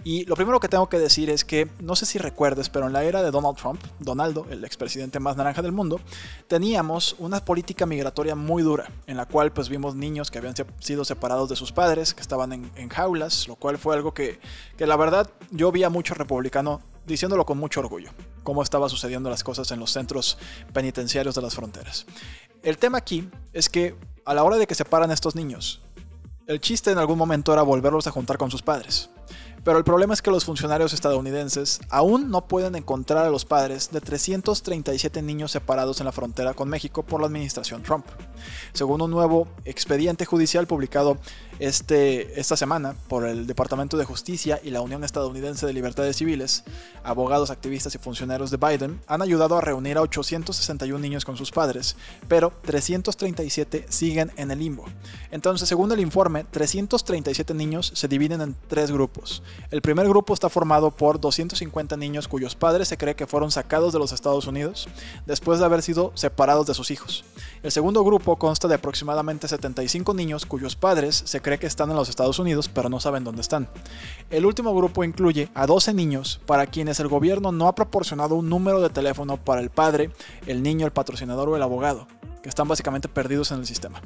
Y 0.03 0.25
lo 0.25 0.35
primero 0.35 0.59
que 0.59 0.69
tengo 0.69 0.87
que 0.87 0.97
decir 0.97 1.29
es 1.29 1.43
que, 1.43 1.69
no 1.81 1.95
sé 1.95 2.05
si 2.05 2.17
recuerdes, 2.17 2.69
pero 2.69 2.87
en 2.87 2.93
la 2.93 3.03
era 3.03 3.21
de 3.21 3.31
Donald 3.31 3.57
Trump, 3.57 3.81
Donaldo, 3.99 4.45
el 4.49 4.63
expresidente 4.63 5.19
más 5.19 5.35
naranja 5.35 5.61
del 5.61 5.73
mundo, 5.73 5.99
teníamos 6.47 7.15
una 7.19 7.43
política 7.43 7.85
migratoria 7.85 8.35
muy 8.35 8.63
dura, 8.63 8.89
en 9.07 9.17
la 9.17 9.25
cual 9.25 9.51
pues 9.51 9.67
vimos 9.67 9.95
niños 9.95 10.31
que 10.31 10.37
habían 10.37 10.55
sido 10.79 11.03
separados 11.03 11.49
de 11.49 11.57
sus 11.57 11.73
padres, 11.73 12.13
que 12.13 12.21
estaban 12.21 12.53
en, 12.53 12.89
jaulas, 12.89 13.47
lo 13.47 13.55
cual 13.55 13.77
fue 13.77 13.95
algo 13.95 14.13
que, 14.13 14.39
que 14.77 14.87
la 14.87 14.95
verdad 14.95 15.29
yo 15.51 15.71
vi 15.71 15.83
a 15.83 15.89
mucho 15.89 16.13
republicano 16.13 16.81
diciéndolo 17.05 17.45
con 17.45 17.57
mucho 17.57 17.81
orgullo, 17.81 18.11
cómo 18.43 18.63
estaba 18.63 18.87
sucediendo 18.87 19.29
las 19.29 19.43
cosas 19.43 19.69
en 19.71 19.79
los 19.79 19.91
centros 19.91 20.37
penitenciarios 20.73 21.35
de 21.35 21.41
las 21.41 21.55
fronteras. 21.55 22.05
El 22.61 22.77
tema 22.77 22.99
aquí 22.99 23.29
es 23.51 23.67
que 23.67 23.95
a 24.25 24.33
la 24.33 24.43
hora 24.43 24.57
de 24.57 24.67
que 24.67 24.75
separan 24.75 25.11
estos 25.11 25.35
niños, 25.35 25.81
el 26.49 26.59
chiste 26.59 26.89
en 26.89 26.97
algún 26.97 27.19
momento 27.19 27.53
era 27.53 27.61
volverlos 27.61 28.07
a 28.07 28.11
juntar 28.11 28.39
con 28.39 28.49
sus 28.49 28.63
padres. 28.63 29.11
Pero 29.63 29.77
el 29.77 29.83
problema 29.83 30.15
es 30.15 30.23
que 30.23 30.31
los 30.31 30.45
funcionarios 30.45 30.93
estadounidenses 30.93 31.79
aún 31.89 32.31
no 32.31 32.47
pueden 32.47 32.75
encontrar 32.75 33.27
a 33.27 33.29
los 33.29 33.45
padres 33.45 33.91
de 33.91 34.01
337 34.01 35.21
niños 35.21 35.51
separados 35.51 35.99
en 35.99 36.07
la 36.07 36.11
frontera 36.11 36.55
con 36.55 36.67
México 36.67 37.03
por 37.03 37.21
la 37.21 37.27
administración 37.27 37.83
Trump. 37.83 38.07
Según 38.73 38.99
un 39.03 39.11
nuevo 39.11 39.47
expediente 39.63 40.25
judicial 40.25 40.65
publicado 40.65 41.19
este, 41.59 42.39
esta 42.39 42.55
semana 42.55 42.95
por 43.07 43.25
el 43.25 43.45
Departamento 43.45 43.97
de 43.97 44.05
Justicia 44.05 44.59
y 44.63 44.71
la 44.71 44.81
Unión 44.81 45.03
Estadounidense 45.03 45.65
de 45.65 45.73
Libertades 45.73 46.15
Civiles, 46.15 46.63
abogados, 47.03 47.51
activistas 47.51 47.93
y 47.95 47.97
funcionarios 47.97 48.49
de 48.51 48.57
Biden 48.57 49.01
han 49.07 49.21
ayudado 49.21 49.57
a 49.57 49.61
reunir 49.61 49.97
a 49.97 50.01
861 50.01 50.99
niños 50.99 51.25
con 51.25 51.37
sus 51.37 51.51
padres, 51.51 51.95
pero 52.27 52.53
337 52.63 53.85
siguen 53.89 54.31
en 54.37 54.51
el 54.51 54.59
limbo. 54.59 54.85
Entonces, 55.31 55.67
según 55.67 55.91
el 55.91 55.99
informe, 55.99 56.45
337 56.45 57.53
niños 57.53 57.91
se 57.93 58.07
dividen 58.07 58.41
en 58.41 58.55
tres 58.67 58.91
grupos. 58.91 59.43
El 59.69 59.81
primer 59.81 60.07
grupo 60.07 60.33
está 60.33 60.49
formado 60.49 60.91
por 60.91 61.19
250 61.19 61.97
niños 61.97 62.27
cuyos 62.27 62.55
padres 62.55 62.87
se 62.87 62.97
cree 62.97 63.15
que 63.15 63.27
fueron 63.27 63.51
sacados 63.51 63.91
de 63.91 63.99
los 63.99 64.11
Estados 64.11 64.47
Unidos 64.47 64.87
después 65.25 65.59
de 65.59 65.65
haber 65.65 65.81
sido 65.81 66.11
separados 66.15 66.67
de 66.67 66.73
sus 66.73 66.91
hijos. 66.91 67.25
El 67.63 67.71
segundo 67.71 68.03
grupo 68.03 68.37
consta 68.37 68.67
de 68.67 68.75
aproximadamente 68.75 69.47
75 69.47 70.13
niños 70.13 70.45
cuyos 70.45 70.75
padres 70.75 71.21
se 71.25 71.41
cree 71.41 71.48
que 71.57 71.67
están 71.67 71.89
en 71.89 71.95
los 71.95 72.09
Estados 72.09 72.37
Unidos 72.39 72.69
pero 72.69 72.89
no 72.89 72.99
saben 72.99 73.23
dónde 73.23 73.41
están. 73.41 73.67
El 74.29 74.45
último 74.45 74.75
grupo 74.75 75.03
incluye 75.03 75.49
a 75.53 75.65
12 75.65 75.93
niños 75.93 76.39
para 76.45 76.67
quienes 76.67 76.99
el 76.99 77.07
gobierno 77.07 77.51
no 77.51 77.67
ha 77.67 77.75
proporcionado 77.75 78.35
un 78.35 78.49
número 78.49 78.81
de 78.81 78.89
teléfono 78.89 79.37
para 79.37 79.61
el 79.61 79.69
padre, 79.69 80.11
el 80.45 80.61
niño, 80.61 80.85
el 80.85 80.91
patrocinador 80.91 81.49
o 81.49 81.55
el 81.55 81.63
abogado 81.63 82.07
que 82.41 82.49
están 82.49 82.67
básicamente 82.67 83.09
perdidos 83.09 83.51
en 83.51 83.59
el 83.59 83.65
sistema. 83.65 84.01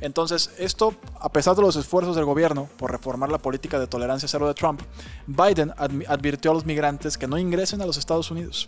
Entonces, 0.00 0.50
esto, 0.58 0.94
a 1.20 1.30
pesar 1.30 1.54
de 1.54 1.62
los 1.62 1.76
esfuerzos 1.76 2.16
del 2.16 2.24
gobierno 2.24 2.68
por 2.76 2.90
reformar 2.90 3.30
la 3.30 3.38
política 3.38 3.78
de 3.78 3.86
tolerancia 3.86 4.28
cero 4.28 4.48
de 4.48 4.54
Trump, 4.54 4.82
Biden 5.26 5.72
advirtió 5.76 6.50
a 6.50 6.54
los 6.54 6.66
migrantes 6.66 7.16
que 7.16 7.28
no 7.28 7.38
ingresen 7.38 7.80
a 7.80 7.86
los 7.86 7.96
Estados 7.96 8.30
Unidos. 8.30 8.66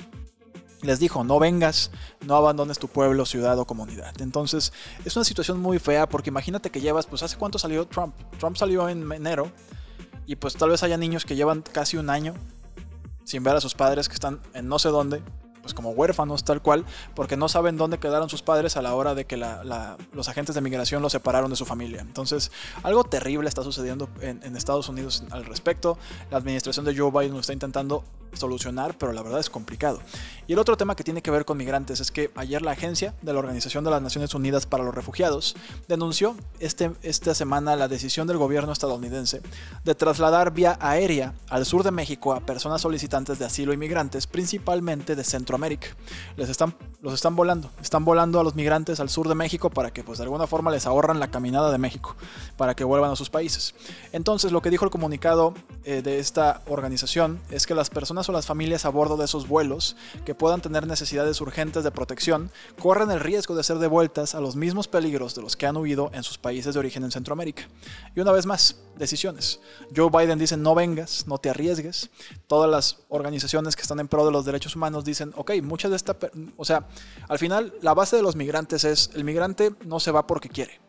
Les 0.82 1.00
dijo, 1.00 1.24
no 1.24 1.38
vengas, 1.38 1.90
no 2.24 2.36
abandones 2.36 2.78
tu 2.78 2.88
pueblo, 2.88 3.26
ciudad 3.26 3.58
o 3.58 3.66
comunidad. 3.66 4.20
Entonces, 4.20 4.72
es 5.04 5.16
una 5.16 5.24
situación 5.24 5.60
muy 5.60 5.78
fea 5.78 6.08
porque 6.08 6.30
imagínate 6.30 6.70
que 6.70 6.80
llevas, 6.80 7.06
pues, 7.06 7.22
¿hace 7.22 7.36
cuánto 7.36 7.58
salió 7.58 7.86
Trump? 7.86 8.14
Trump 8.38 8.56
salió 8.56 8.88
en 8.88 9.10
enero 9.10 9.50
y 10.28 10.36
pues 10.36 10.54
tal 10.54 10.70
vez 10.70 10.82
haya 10.82 10.96
niños 10.98 11.24
que 11.24 11.36
llevan 11.36 11.62
casi 11.62 11.96
un 11.96 12.10
año 12.10 12.34
sin 13.24 13.42
ver 13.42 13.56
a 13.56 13.60
sus 13.60 13.74
padres 13.74 14.08
que 14.08 14.14
están 14.14 14.40
en 14.54 14.68
no 14.68 14.78
sé 14.78 14.90
dónde, 14.90 15.22
pues 15.62 15.74
como 15.74 15.90
huérfanos 15.90 16.44
tal 16.44 16.62
cual, 16.62 16.84
porque 17.14 17.36
no 17.36 17.48
saben 17.48 17.76
dónde 17.76 17.98
quedaron 17.98 18.28
sus 18.28 18.42
padres 18.42 18.76
a 18.76 18.82
la 18.82 18.94
hora 18.94 19.14
de 19.14 19.26
que 19.26 19.36
los 19.36 20.28
agentes 20.28 20.54
de 20.54 20.60
migración 20.60 21.02
los 21.02 21.12
separaron 21.12 21.50
de 21.50 21.56
su 21.56 21.66
familia. 21.66 22.00
Entonces, 22.00 22.50
algo 22.82 23.04
terrible 23.04 23.48
está 23.48 23.62
sucediendo 23.62 24.08
en, 24.20 24.42
en 24.42 24.56
Estados 24.56 24.88
Unidos 24.88 25.24
al 25.30 25.44
respecto. 25.44 25.98
La 26.30 26.38
administración 26.38 26.84
de 26.86 26.96
Joe 26.96 27.10
Biden 27.10 27.34
lo 27.34 27.40
está 27.40 27.52
intentando 27.52 28.04
solucionar, 28.32 28.96
pero 28.98 29.12
la 29.12 29.22
verdad 29.22 29.40
es 29.40 29.50
complicado. 29.50 30.00
Y 30.46 30.54
el 30.54 30.58
otro 30.58 30.76
tema 30.76 30.96
que 30.96 31.04
tiene 31.04 31.22
que 31.22 31.30
ver 31.30 31.44
con 31.44 31.58
migrantes 31.58 32.00
es 32.00 32.10
que 32.10 32.30
ayer 32.34 32.62
la 32.62 32.70
agencia 32.70 33.14
de 33.22 33.32
la 33.32 33.38
Organización 33.38 33.84
de 33.84 33.90
las 33.90 34.00
Naciones 34.00 34.34
Unidas 34.34 34.66
para 34.66 34.84
los 34.84 34.94
Refugiados 34.94 35.56
denunció 35.88 36.36
este, 36.58 36.90
esta 37.02 37.34
semana 37.34 37.76
la 37.76 37.88
decisión 37.88 38.26
del 38.26 38.38
gobierno 38.38 38.72
estadounidense 38.72 39.42
de 39.84 39.94
trasladar 39.94 40.52
vía 40.52 40.78
aérea 40.80 41.34
al 41.48 41.66
sur 41.66 41.82
de 41.82 41.90
México 41.90 42.32
a 42.32 42.40
personas 42.40 42.80
solicitantes 42.80 43.38
de 43.38 43.44
asilo 43.44 43.72
y 43.72 43.76
migrantes, 43.76 44.26
principalmente 44.26 45.16
de 45.16 45.24
Centroamérica. 45.24 45.88
Les 46.36 46.48
están, 46.48 46.74
los 47.02 47.14
están 47.14 47.36
volando, 47.36 47.70
están 47.82 48.04
volando 48.04 48.40
a 48.40 48.44
los 48.44 48.54
migrantes 48.54 49.00
al 49.00 49.08
sur 49.08 49.28
de 49.28 49.34
México 49.34 49.70
para 49.70 49.92
que 49.92 50.02
pues 50.02 50.18
de 50.18 50.24
alguna 50.24 50.46
forma 50.46 50.70
les 50.70 50.86
ahorran 50.86 51.20
la 51.20 51.30
caminada 51.30 51.70
de 51.70 51.78
México, 51.78 52.16
para 52.56 52.74
que 52.74 52.84
vuelvan 52.84 53.10
a 53.10 53.16
sus 53.16 53.30
países. 53.30 53.74
Entonces 54.12 54.52
lo 54.52 54.62
que 54.62 54.70
dijo 54.70 54.84
el 54.84 54.90
comunicado 54.90 55.54
eh, 55.84 56.02
de 56.02 56.18
esta 56.18 56.62
organización 56.66 57.40
es 57.50 57.66
que 57.66 57.74
las 57.74 57.90
personas 57.90 58.27
las 58.32 58.46
familias 58.46 58.84
a 58.84 58.90
bordo 58.90 59.16
de 59.16 59.24
esos 59.24 59.48
vuelos 59.48 59.96
que 60.24 60.34
puedan 60.34 60.60
tener 60.60 60.86
necesidades 60.86 61.40
urgentes 61.40 61.84
de 61.84 61.90
protección 61.90 62.50
corren 62.80 63.10
el 63.10 63.20
riesgo 63.20 63.54
de 63.54 63.62
ser 63.62 63.78
devueltas 63.78 64.34
a 64.34 64.40
los 64.40 64.56
mismos 64.56 64.88
peligros 64.88 65.34
de 65.34 65.42
los 65.42 65.56
que 65.56 65.66
han 65.66 65.76
huido 65.76 66.10
en 66.12 66.22
sus 66.22 66.38
países 66.38 66.74
de 66.74 66.80
origen 66.80 67.04
en 67.04 67.10
Centroamérica. 67.10 67.68
Y 68.14 68.20
una 68.20 68.32
vez 68.32 68.46
más, 68.46 68.76
decisiones. 68.96 69.60
Joe 69.94 70.10
Biden 70.10 70.38
dice 70.38 70.56
no 70.56 70.74
vengas, 70.74 71.26
no 71.26 71.38
te 71.38 71.50
arriesgues. 71.50 72.10
Todas 72.46 72.70
las 72.70 72.98
organizaciones 73.08 73.76
que 73.76 73.82
están 73.82 74.00
en 74.00 74.08
pro 74.08 74.26
de 74.26 74.32
los 74.32 74.44
derechos 74.44 74.76
humanos 74.76 75.04
dicen, 75.04 75.32
ok, 75.36 75.52
muchas 75.62 75.90
de 75.90 75.96
esta... 75.96 76.16
O 76.56 76.64
sea, 76.64 76.86
al 77.28 77.38
final 77.38 77.74
la 77.80 77.94
base 77.94 78.16
de 78.16 78.22
los 78.22 78.36
migrantes 78.36 78.84
es, 78.84 79.10
el 79.14 79.24
migrante 79.24 79.74
no 79.84 80.00
se 80.00 80.10
va 80.10 80.26
porque 80.26 80.48
quiere. 80.48 80.80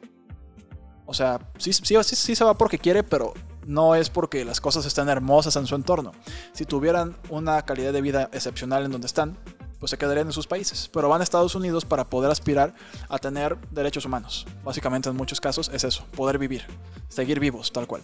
O 1.06 1.14
sea, 1.14 1.40
sí, 1.58 1.74
sí, 1.74 1.96
sí, 2.04 2.16
sí 2.16 2.36
se 2.36 2.44
va 2.44 2.56
porque 2.56 2.78
quiere, 2.78 3.04
pero 3.04 3.34
no 3.66 3.96
es 3.96 4.10
porque 4.10 4.46
las 4.46 4.62
cosas 4.62 4.86
estén 4.86 5.10
hermosas 5.10 5.56
en 5.56 5.68
su 5.68 5.76
entorno. 5.76 6.12
Si 6.54 6.66
tuvieran 6.66 7.18
una 7.30 7.62
calidad 7.64 7.94
de 7.94 8.02
vida 8.02 8.30
excepcional 8.34 8.86
en 8.86 8.92
donde 8.92 9.08
están, 9.08 9.38
pues 9.80 9.92
se 9.92 9.98
quedarían 9.98 10.28
en 10.28 10.34
sus 10.34 10.48
países. 10.48 10.90
Pero 10.92 11.10
van 11.10 11.22
a 11.22 11.24
Estados 11.24 11.56
Unidos 11.56 11.86
para 11.86 12.10
poder 12.10 12.30
aspirar 12.30 12.74
a 13.08 13.18
tener 13.18 13.58
derechos 13.72 14.06
humanos. 14.06 14.46
Básicamente 14.64 15.10
en 15.10 15.16
muchos 15.16 15.40
casos 15.40 15.70
es 15.74 15.84
eso, 15.84 16.04
poder 16.16 16.38
vivir, 16.38 16.66
seguir 17.08 17.40
vivos, 17.40 17.72
tal 17.72 17.88
cual. 17.88 18.02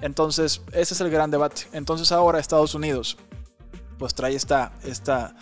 Entonces, 0.00 0.62
ese 0.72 0.94
es 0.94 1.00
el 1.00 1.10
gran 1.10 1.30
debate. 1.30 1.62
Entonces 1.72 2.10
ahora 2.12 2.38
Estados 2.38 2.74
Unidos 2.74 3.18
pues 3.98 4.14
trae 4.14 4.34
esta, 4.34 4.72
esta 4.84 5.34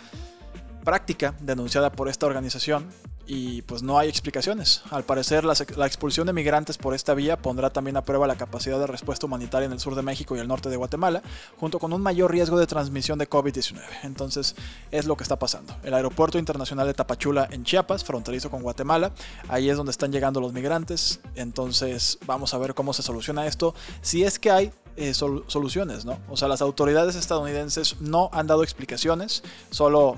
práctica 0.83 1.35
denunciada 1.39 1.91
por 1.91 2.09
esta 2.09 2.25
organización 2.25 2.87
y 3.27 3.61
pues 3.63 3.83
no 3.83 3.99
hay 3.99 4.07
explicaciones. 4.07 4.81
Al 4.89 5.03
parecer 5.03 5.43
la, 5.43 5.53
expulsión 5.85 6.27
de 6.27 6.33
migrantes 6.33 6.77
por 6.77 6.93
esta 6.93 7.13
vía 7.13 7.37
pondrá 7.37 7.69
también 7.69 7.97
a 7.97 8.03
prueba 8.03 8.25
la 8.25 8.37
capacidad 8.37 8.79
de 8.79 8.87
respuesta 8.87 9.25
humanitaria 9.25 9.65
en 9.65 9.73
el 9.73 9.79
sur 9.79 9.95
de 9.95 10.01
México 10.01 10.35
y 10.35 10.39
el 10.39 10.47
norte 10.47 10.69
de 10.69 10.77
Guatemala, 10.77 11.21
junto 11.59 11.77
con 11.77 11.91
un 11.91 12.01
mayor 12.01 12.31
riesgo 12.31 12.57
de 12.57 12.65
transmisión 12.65 13.19
de 13.19 13.29
COVID-19. 13.29 13.81
Entonces 14.03 14.55
es 14.91 15.05
lo 15.05 15.17
que 15.17 15.23
está 15.23 15.37
pasando. 15.37 15.75
El 15.83 15.93
aeropuerto 15.93 16.39
internacional 16.39 16.87
de 16.87 16.93
Tapachula 16.93 17.47
en 17.51 17.65
Chiapas, 17.65 18.05
fronterizo 18.05 18.49
con 18.49 18.63
Guatemala, 18.63 19.11
ahí 19.49 19.69
es 19.69 19.75
donde 19.75 19.91
están 19.91 20.11
llegando 20.11 20.39
los 20.39 20.53
migrantes. 20.53 21.19
Entonces 21.35 22.17
vamos 22.25 22.53
a 22.53 22.57
ver 22.57 22.73
cómo 22.73 22.93
se 22.93 23.03
soluciona 23.03 23.45
esto. 23.45 23.75
Si 24.01 24.23
es 24.23 24.39
que 24.39 24.51
hay 24.51 24.71
eh, 24.95 25.13
soluciones, 25.13 26.05
¿no? 26.05 26.17
O 26.29 26.37
sea, 26.37 26.47
las 26.47 26.61
autoridades 26.61 27.15
estadounidenses 27.15 27.97
no 27.99 28.29
han 28.31 28.47
dado 28.47 28.63
explicaciones, 28.63 29.43
solo 29.69 30.17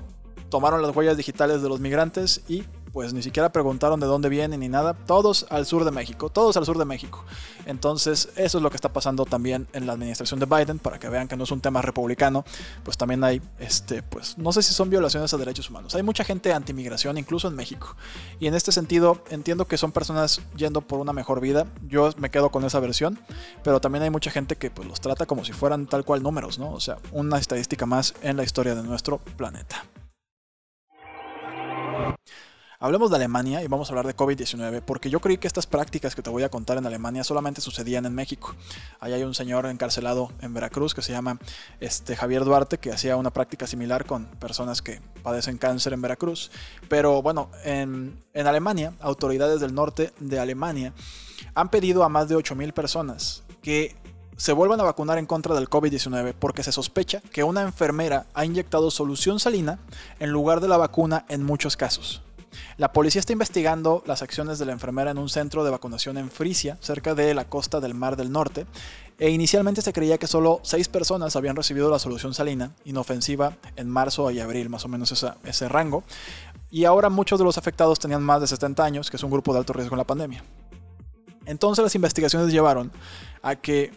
tomaron 0.49 0.81
las 0.81 0.95
huellas 0.95 1.17
digitales 1.17 1.61
de 1.61 1.69
los 1.69 1.79
migrantes 1.79 2.41
y 2.47 2.63
pues 2.91 3.13
ni 3.13 3.21
siquiera 3.21 3.51
preguntaron 3.51 3.99
de 3.99 4.07
dónde 4.07 4.29
vienen 4.29 4.59
ni 4.59 4.69
nada. 4.69 4.93
Todos 4.93 5.45
al 5.49 5.65
sur 5.65 5.85
de 5.85 5.91
México, 5.91 6.29
todos 6.29 6.57
al 6.57 6.65
sur 6.65 6.77
de 6.77 6.85
México. 6.85 7.23
Entonces, 7.65 8.29
eso 8.35 8.57
es 8.57 8.63
lo 8.63 8.69
que 8.69 8.77
está 8.77 8.91
pasando 8.91 9.25
también 9.25 9.67
en 9.73 9.85
la 9.85 9.93
administración 9.93 10.39
de 10.39 10.45
Biden, 10.45 10.79
para 10.79 10.99
que 10.99 11.09
vean 11.09 11.27
que 11.27 11.35
no 11.35 11.43
es 11.43 11.51
un 11.51 11.61
tema 11.61 11.81
republicano, 11.81 12.43
pues 12.83 12.97
también 12.97 13.23
hay, 13.23 13.41
este, 13.59 14.01
pues 14.01 14.37
no 14.37 14.51
sé 14.51 14.61
si 14.61 14.73
son 14.73 14.89
violaciones 14.89 15.33
a 15.33 15.37
derechos 15.37 15.69
humanos. 15.69 15.95
Hay 15.95 16.03
mucha 16.03 16.23
gente 16.23 16.53
antimigración, 16.53 17.17
incluso 17.17 17.47
en 17.47 17.55
México. 17.55 17.95
Y 18.39 18.47
en 18.47 18.55
este 18.55 18.71
sentido, 18.71 19.23
entiendo 19.29 19.65
que 19.65 19.77
son 19.77 19.91
personas 19.91 20.41
yendo 20.55 20.81
por 20.81 20.99
una 20.99 21.13
mejor 21.13 21.41
vida. 21.41 21.67
Yo 21.87 22.09
me 22.17 22.29
quedo 22.29 22.49
con 22.49 22.63
esa 22.65 22.79
versión, 22.79 23.19
pero 23.63 23.79
también 23.81 24.03
hay 24.03 24.09
mucha 24.09 24.31
gente 24.31 24.55
que 24.55 24.71
pues 24.71 24.87
los 24.87 24.99
trata 24.99 25.25
como 25.25 25.45
si 25.45 25.53
fueran 25.53 25.87
tal 25.87 26.05
cual 26.05 26.23
números, 26.23 26.59
¿no? 26.59 26.71
O 26.71 26.79
sea, 26.79 26.97
una 27.11 27.37
estadística 27.37 27.85
más 27.85 28.13
en 28.21 28.37
la 28.37 28.43
historia 28.43 28.75
de 28.75 28.83
nuestro 28.83 29.17
planeta. 29.37 29.83
Hablemos 32.81 33.09
de 33.09 33.17
Alemania 33.17 33.61
y 33.61 33.67
vamos 33.67 33.89
a 33.89 33.91
hablar 33.91 34.07
de 34.07 34.15
COVID-19, 34.15 34.81
porque 34.81 35.09
yo 35.09 35.19
creí 35.19 35.37
que 35.37 35.47
estas 35.47 35.67
prácticas 35.67 36.15
que 36.15 36.21
te 36.21 36.29
voy 36.29 36.43
a 36.43 36.49
contar 36.49 36.77
en 36.77 36.85
Alemania 36.85 37.25
solamente 37.25 37.59
sucedían 37.59 38.05
en 38.05 38.15
México. 38.15 38.55
Ahí 39.01 39.11
hay 39.11 39.23
un 39.23 39.33
señor 39.33 39.65
encarcelado 39.65 40.31
en 40.39 40.53
Veracruz 40.53 40.95
que 40.95 41.01
se 41.01 41.11
llama 41.11 41.39
este, 41.81 42.15
Javier 42.15 42.45
Duarte, 42.45 42.77
que 42.77 42.93
hacía 42.93 43.17
una 43.17 43.31
práctica 43.31 43.67
similar 43.67 44.05
con 44.05 44.27
personas 44.27 44.81
que 44.81 45.01
padecen 45.23 45.57
cáncer 45.57 45.91
en 45.91 46.01
Veracruz. 46.01 46.51
Pero 46.87 47.21
bueno, 47.21 47.49
en, 47.65 48.23
en 48.33 48.47
Alemania, 48.47 48.93
autoridades 49.01 49.59
del 49.59 49.75
norte 49.75 50.13
de 50.21 50.39
Alemania 50.39 50.93
han 51.55 51.67
pedido 51.67 52.05
a 52.05 52.09
más 52.09 52.29
de 52.29 52.37
8.000 52.37 52.71
personas 52.71 53.43
que 53.61 53.97
se 54.37 54.53
vuelvan 54.53 54.79
a 54.79 54.83
vacunar 54.83 55.17
en 55.17 55.25
contra 55.25 55.53
del 55.53 55.69
COVID-19 55.69 56.33
porque 56.39 56.63
se 56.63 56.71
sospecha 56.71 57.19
que 57.33 57.43
una 57.43 57.61
enfermera 57.61 58.27
ha 58.33 58.45
inyectado 58.45 58.89
solución 58.89 59.41
salina 59.41 59.79
en 60.21 60.29
lugar 60.29 60.61
de 60.61 60.69
la 60.69 60.77
vacuna 60.77 61.25
en 61.27 61.43
muchos 61.43 61.75
casos. 61.75 62.23
La 62.79 62.93
policía 62.93 63.19
está 63.19 63.33
investigando 63.33 64.03
las 64.05 64.21
acciones 64.21 64.57
de 64.57 64.65
la 64.65 64.71
enfermera 64.71 65.11
en 65.11 65.17
un 65.17 65.27
centro 65.27 65.65
de 65.65 65.69
vacunación 65.69 66.17
en 66.17 66.31
Frisia, 66.31 66.77
cerca 66.79 67.13
de 67.13 67.33
la 67.33 67.43
costa 67.43 67.81
del 67.81 67.93
Mar 67.93 68.15
del 68.15 68.31
Norte, 68.31 68.65
e 69.17 69.31
inicialmente 69.31 69.81
se 69.81 69.91
creía 69.91 70.17
que 70.17 70.27
solo 70.27 70.61
seis 70.63 70.87
personas 70.87 71.35
habían 71.35 71.57
recibido 71.57 71.91
la 71.91 71.99
solución 71.99 72.33
salina 72.33 72.71
inofensiva 72.85 73.57
en 73.75 73.89
marzo 73.89 74.31
y 74.31 74.39
abril, 74.39 74.69
más 74.69 74.85
o 74.85 74.87
menos 74.87 75.11
ese 75.43 75.67
rango, 75.67 76.05
y 76.71 76.85
ahora 76.85 77.09
muchos 77.09 77.37
de 77.37 77.43
los 77.43 77.57
afectados 77.57 77.99
tenían 77.99 78.23
más 78.23 78.39
de 78.39 78.47
70 78.47 78.81
años, 78.81 79.11
que 79.11 79.17
es 79.17 79.23
un 79.23 79.31
grupo 79.31 79.51
de 79.51 79.59
alto 79.59 79.73
riesgo 79.73 79.95
en 79.95 79.99
la 79.99 80.07
pandemia. 80.07 80.41
Entonces 81.45 81.83
las 81.83 81.95
investigaciones 81.95 82.49
llevaron 82.49 82.93
a 83.41 83.57
que 83.57 83.91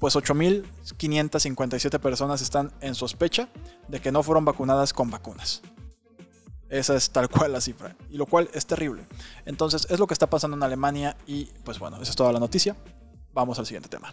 pues 0.00 0.16
8.557 0.16 2.00
personas 2.00 2.42
están 2.42 2.72
en 2.80 2.96
sospecha 2.96 3.48
de 3.86 4.00
que 4.00 4.10
no 4.10 4.24
fueron 4.24 4.44
vacunadas 4.44 4.92
con 4.92 5.12
vacunas. 5.12 5.62
Esa 6.68 6.96
es 6.96 7.10
tal 7.10 7.28
cual 7.28 7.52
la 7.52 7.60
cifra. 7.60 7.96
Y 8.10 8.16
lo 8.16 8.26
cual 8.26 8.48
es 8.52 8.66
terrible. 8.66 9.06
Entonces 9.44 9.86
es 9.90 9.98
lo 9.98 10.06
que 10.06 10.14
está 10.14 10.28
pasando 10.28 10.56
en 10.56 10.62
Alemania 10.62 11.16
y 11.26 11.46
pues 11.64 11.78
bueno, 11.78 11.96
esa 12.00 12.10
es 12.10 12.16
toda 12.16 12.32
la 12.32 12.40
noticia. 12.40 12.76
Vamos 13.32 13.58
al 13.58 13.66
siguiente 13.66 13.88
tema. 13.88 14.12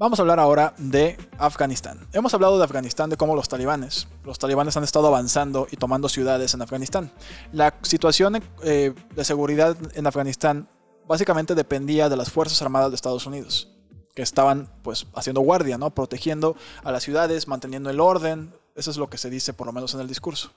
Vamos 0.00 0.20
a 0.20 0.22
hablar 0.22 0.38
ahora 0.38 0.74
de 0.78 1.18
Afganistán. 1.38 2.06
Hemos 2.12 2.32
hablado 2.32 2.56
de 2.56 2.62
Afganistán, 2.62 3.10
de 3.10 3.16
cómo 3.16 3.34
los 3.34 3.48
talibanes, 3.48 4.06
los 4.22 4.38
talibanes 4.38 4.76
han 4.76 4.84
estado 4.84 5.08
avanzando 5.08 5.66
y 5.72 5.76
tomando 5.76 6.08
ciudades 6.08 6.54
en 6.54 6.62
Afganistán. 6.62 7.10
La 7.52 7.74
situación 7.82 8.40
eh, 8.62 8.94
de 9.16 9.24
seguridad 9.24 9.76
en 9.94 10.06
Afganistán 10.06 10.68
básicamente 11.08 11.56
dependía 11.56 12.08
de 12.08 12.16
las 12.16 12.30
Fuerzas 12.30 12.62
Armadas 12.62 12.90
de 12.90 12.94
Estados 12.94 13.26
Unidos, 13.26 13.72
que 14.14 14.22
estaban 14.22 14.70
pues 14.84 15.08
haciendo 15.16 15.40
guardia, 15.40 15.78
¿no? 15.78 15.90
protegiendo 15.90 16.54
a 16.84 16.92
las 16.92 17.02
ciudades, 17.02 17.48
manteniendo 17.48 17.90
el 17.90 17.98
orden, 17.98 18.54
eso 18.78 18.90
es 18.90 18.96
lo 18.96 19.10
que 19.10 19.18
se 19.18 19.28
dice 19.28 19.52
por 19.52 19.66
lo 19.66 19.72
menos 19.72 19.92
en 19.94 20.00
el 20.00 20.08
discurso. 20.08 20.52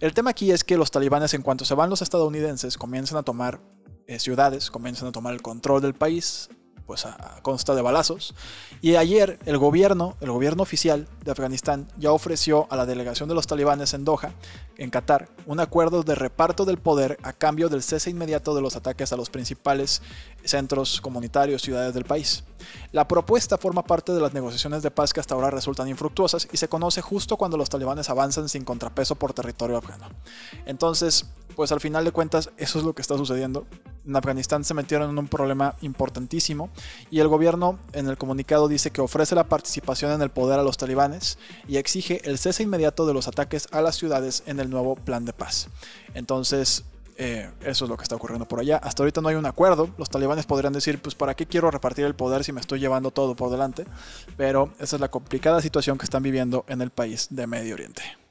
El 0.00 0.12
tema 0.14 0.30
aquí 0.30 0.50
es 0.50 0.64
que 0.64 0.76
los 0.76 0.90
talibanes 0.90 1.32
en 1.34 1.42
cuanto 1.42 1.64
se 1.64 1.74
van 1.74 1.90
los 1.90 2.02
estadounidenses 2.02 2.76
comienzan 2.76 3.18
a 3.18 3.22
tomar 3.22 3.60
eh, 4.06 4.18
ciudades, 4.18 4.70
comienzan 4.70 5.08
a 5.08 5.12
tomar 5.12 5.32
el 5.32 5.42
control 5.42 5.80
del 5.80 5.94
país, 5.94 6.50
pues 6.86 7.06
consta 7.42 7.74
de 7.74 7.82
balazos. 7.82 8.34
Y 8.80 8.96
ayer 8.96 9.38
el 9.46 9.58
gobierno, 9.58 10.16
el 10.20 10.30
gobierno 10.30 10.62
oficial 10.62 11.08
de 11.24 11.30
Afganistán 11.30 11.88
ya 11.98 12.12
ofreció 12.12 12.66
a 12.70 12.76
la 12.76 12.86
delegación 12.86 13.28
de 13.28 13.34
los 13.34 13.46
talibanes 13.46 13.94
en 13.94 14.04
Doha, 14.04 14.32
en 14.76 14.90
Qatar, 14.90 15.28
un 15.46 15.60
acuerdo 15.60 16.02
de 16.02 16.14
reparto 16.14 16.64
del 16.64 16.78
poder 16.78 17.18
a 17.22 17.32
cambio 17.32 17.68
del 17.68 17.82
cese 17.82 18.10
inmediato 18.10 18.54
de 18.54 18.62
los 18.62 18.76
ataques 18.76 19.12
a 19.12 19.16
los 19.16 19.30
principales 19.30 20.02
centros 20.44 21.00
comunitarios, 21.00 21.62
ciudades 21.62 21.94
del 21.94 22.04
país. 22.04 22.44
La 22.90 23.06
propuesta 23.06 23.58
forma 23.58 23.84
parte 23.84 24.12
de 24.12 24.20
las 24.20 24.34
negociaciones 24.34 24.82
de 24.82 24.90
paz 24.90 25.12
que 25.12 25.20
hasta 25.20 25.34
ahora 25.34 25.50
resultan 25.50 25.88
infructuosas 25.88 26.48
y 26.52 26.56
se 26.56 26.68
conoce 26.68 27.00
justo 27.00 27.36
cuando 27.36 27.56
los 27.56 27.68
talibanes 27.68 28.10
avanzan 28.10 28.48
sin 28.48 28.64
contrapeso 28.64 29.14
por 29.14 29.32
territorio 29.32 29.76
afgano. 29.76 30.08
Entonces, 30.66 31.26
pues 31.54 31.72
al 31.72 31.80
final 31.80 32.04
de 32.04 32.12
cuentas 32.12 32.50
eso 32.56 32.78
es 32.78 32.84
lo 32.84 32.94
que 32.94 33.02
está 33.02 33.16
sucediendo. 33.16 33.66
En 34.06 34.16
Afganistán 34.16 34.64
se 34.64 34.74
metieron 34.74 35.10
en 35.10 35.18
un 35.18 35.28
problema 35.28 35.76
importantísimo 35.80 36.70
y 37.10 37.20
el 37.20 37.28
gobierno 37.28 37.78
en 37.92 38.08
el 38.08 38.18
comunicado 38.18 38.68
dice 38.68 38.90
que 38.90 39.00
ofrece 39.00 39.34
la 39.34 39.44
participación 39.44 40.12
en 40.12 40.22
el 40.22 40.30
poder 40.30 40.58
a 40.58 40.62
los 40.62 40.76
talibanes 40.76 41.38
y 41.68 41.76
exige 41.76 42.20
el 42.28 42.38
cese 42.38 42.62
inmediato 42.62 43.06
de 43.06 43.14
los 43.14 43.28
ataques 43.28 43.68
a 43.70 43.80
las 43.80 43.96
ciudades 43.96 44.42
en 44.46 44.60
el 44.60 44.70
nuevo 44.70 44.96
plan 44.96 45.24
de 45.24 45.32
paz. 45.32 45.68
Entonces, 46.14 46.84
eh, 47.16 47.50
eso 47.62 47.84
es 47.84 47.88
lo 47.88 47.96
que 47.96 48.02
está 48.02 48.16
ocurriendo 48.16 48.48
por 48.48 48.60
allá. 48.60 48.78
Hasta 48.78 49.02
ahorita 49.02 49.20
no 49.20 49.28
hay 49.28 49.36
un 49.36 49.46
acuerdo. 49.46 49.90
Los 49.98 50.10
talibanes 50.10 50.46
podrían 50.46 50.72
decir, 50.72 51.00
pues 51.00 51.14
¿para 51.14 51.34
qué 51.34 51.46
quiero 51.46 51.70
repartir 51.70 52.04
el 52.04 52.14
poder 52.14 52.44
si 52.44 52.52
me 52.52 52.60
estoy 52.60 52.80
llevando 52.80 53.10
todo 53.10 53.36
por 53.36 53.50
delante? 53.50 53.84
Pero 54.36 54.72
esa 54.78 54.96
es 54.96 55.00
la 55.00 55.10
complicada 55.10 55.60
situación 55.60 55.98
que 55.98 56.04
están 56.04 56.22
viviendo 56.22 56.64
en 56.68 56.80
el 56.80 56.90
país 56.90 57.28
de 57.30 57.46
Medio 57.46 57.74
Oriente. 57.74 58.21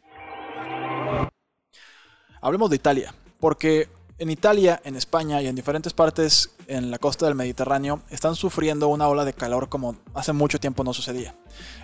Hablemos 2.42 2.72
de 2.72 2.76
Italia, 2.76 3.14
porque 3.40 3.88
en 4.18 4.32
Italia, 4.32 4.82
en 4.84 4.96
España 4.96 5.42
y 5.44 5.48
en 5.48 5.56
diferentes 5.56 5.94
partes 5.94 6.52
en 6.68 6.90
la 6.90 6.98
costa 6.98 7.28
del 7.28 7.36
Mediterráneo 7.36 8.02
están 8.10 8.36
sufriendo 8.36 8.88
una 8.88 9.08
ola 9.08 9.26
de 9.26 9.34
calor 9.34 9.70
como 9.70 9.96
hace 10.16 10.34
mucho 10.34 10.60
tiempo 10.60 10.84
no 10.84 10.92
sucedía. 10.92 11.36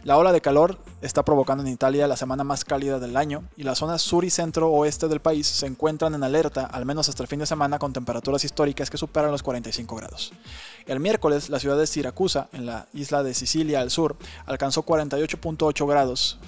La 0.04 0.18
ola 0.18 0.32
de 0.32 0.42
calor 0.42 0.80
está 1.02 1.24
provocando 1.24 1.64
en 1.64 1.70
Italia 1.70 2.08
la 2.08 2.18
semana 2.18 2.44
más 2.44 2.66
cálida 2.66 3.00
del 3.00 3.18
año 3.18 3.44
y 3.56 3.64
las 3.64 3.78
zonas 3.78 4.02
sur 4.02 4.26
y 4.26 4.32
centro 4.32 4.72
oeste 4.72 5.08
del 5.08 5.20
país 5.20 5.46
se 5.46 5.68
encuentran 5.68 6.16
en 6.16 6.24
alerta 6.24 6.66
al 6.66 6.86
menos 6.86 7.08
hasta 7.08 7.22
el 7.22 7.28
fin 7.28 7.40
de 7.40 7.46
semana 7.46 7.78
con 7.78 7.94
temperaturas 7.94 8.44
históricas 8.44 8.90
que 8.90 8.98
superan 8.98 9.32
los 9.32 9.44
45 9.44 9.96
grados. 9.96 10.34
El 10.88 11.00
miércoles 11.00 11.50
la 11.50 11.60
ciudad 11.60 11.78
de 11.78 11.86
Siracusa, 11.86 12.50
en 12.52 12.66
la 12.66 12.88
isla 12.94 13.22
de 13.22 13.36
Sicilia 13.36 13.82
al 13.82 13.92
sur, 13.92 14.16
alcanzó 14.48 14.84
48.8 14.84 15.88
grados 15.88 16.40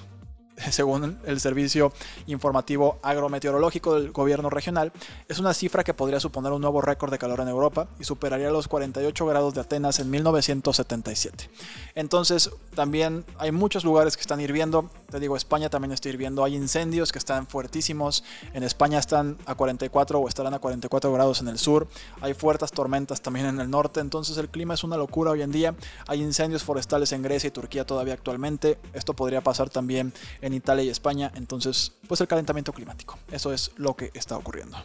según 0.71 1.17
el 1.25 1.39
Servicio 1.39 1.91
Informativo 2.27 2.99
Agrometeorológico 3.01 3.95
del 3.95 4.11
Gobierno 4.11 4.49
Regional, 4.49 4.91
es 5.27 5.39
una 5.39 5.53
cifra 5.53 5.83
que 5.83 5.93
podría 5.93 6.19
suponer 6.19 6.51
un 6.51 6.61
nuevo 6.61 6.81
récord 6.81 7.11
de 7.11 7.17
calor 7.17 7.39
en 7.41 7.47
Europa 7.47 7.87
y 7.99 8.03
superaría 8.03 8.49
los 8.51 8.67
48 8.67 9.25
grados 9.25 9.53
de 9.53 9.61
Atenas 9.61 9.99
en 9.99 10.09
1977. 10.09 11.49
Entonces, 11.95 12.49
también 12.75 13.25
hay 13.37 13.51
muchos 13.51 13.83
lugares 13.83 14.15
que 14.15 14.21
están 14.21 14.39
hirviendo. 14.39 14.89
Te 15.09 15.19
digo, 15.19 15.35
España 15.35 15.69
también 15.69 15.91
está 15.91 16.09
hirviendo. 16.09 16.43
Hay 16.43 16.55
incendios 16.55 17.11
que 17.11 17.19
están 17.19 17.47
fuertísimos. 17.47 18.23
En 18.53 18.63
España 18.63 18.99
están 18.99 19.37
a 19.45 19.55
44 19.55 20.19
o 20.19 20.27
estarán 20.27 20.53
a 20.53 20.59
44 20.59 21.11
grados 21.13 21.41
en 21.41 21.47
el 21.47 21.57
sur. 21.57 21.87
Hay 22.21 22.33
fuertes 22.33 22.71
tormentas 22.71 23.21
también 23.21 23.47
en 23.47 23.59
el 23.59 23.69
norte. 23.69 23.99
Entonces, 23.99 24.37
el 24.37 24.49
clima 24.49 24.73
es 24.73 24.83
una 24.83 24.97
locura 24.97 25.31
hoy 25.31 25.41
en 25.41 25.51
día. 25.51 25.75
Hay 26.07 26.21
incendios 26.21 26.63
forestales 26.63 27.11
en 27.11 27.21
Grecia 27.21 27.47
y 27.47 27.51
Turquía 27.51 27.85
todavía 27.85 28.13
actualmente. 28.13 28.77
Esto 28.93 29.13
podría 29.13 29.41
pasar 29.41 29.69
también 29.69 30.13
en 30.41 30.48
en 30.49 30.55
Italia 30.55 30.83
y 30.83 30.89
España. 30.89 31.31
Entonces, 31.35 31.93
pues 32.07 32.19
el 32.21 32.27
calentamiento 32.27 32.73
climático. 32.73 33.17
Eso 33.31 33.53
es 33.53 33.71
lo 33.77 33.95
que 33.95 34.11
está 34.13 34.37
ocurriendo. 34.37 34.77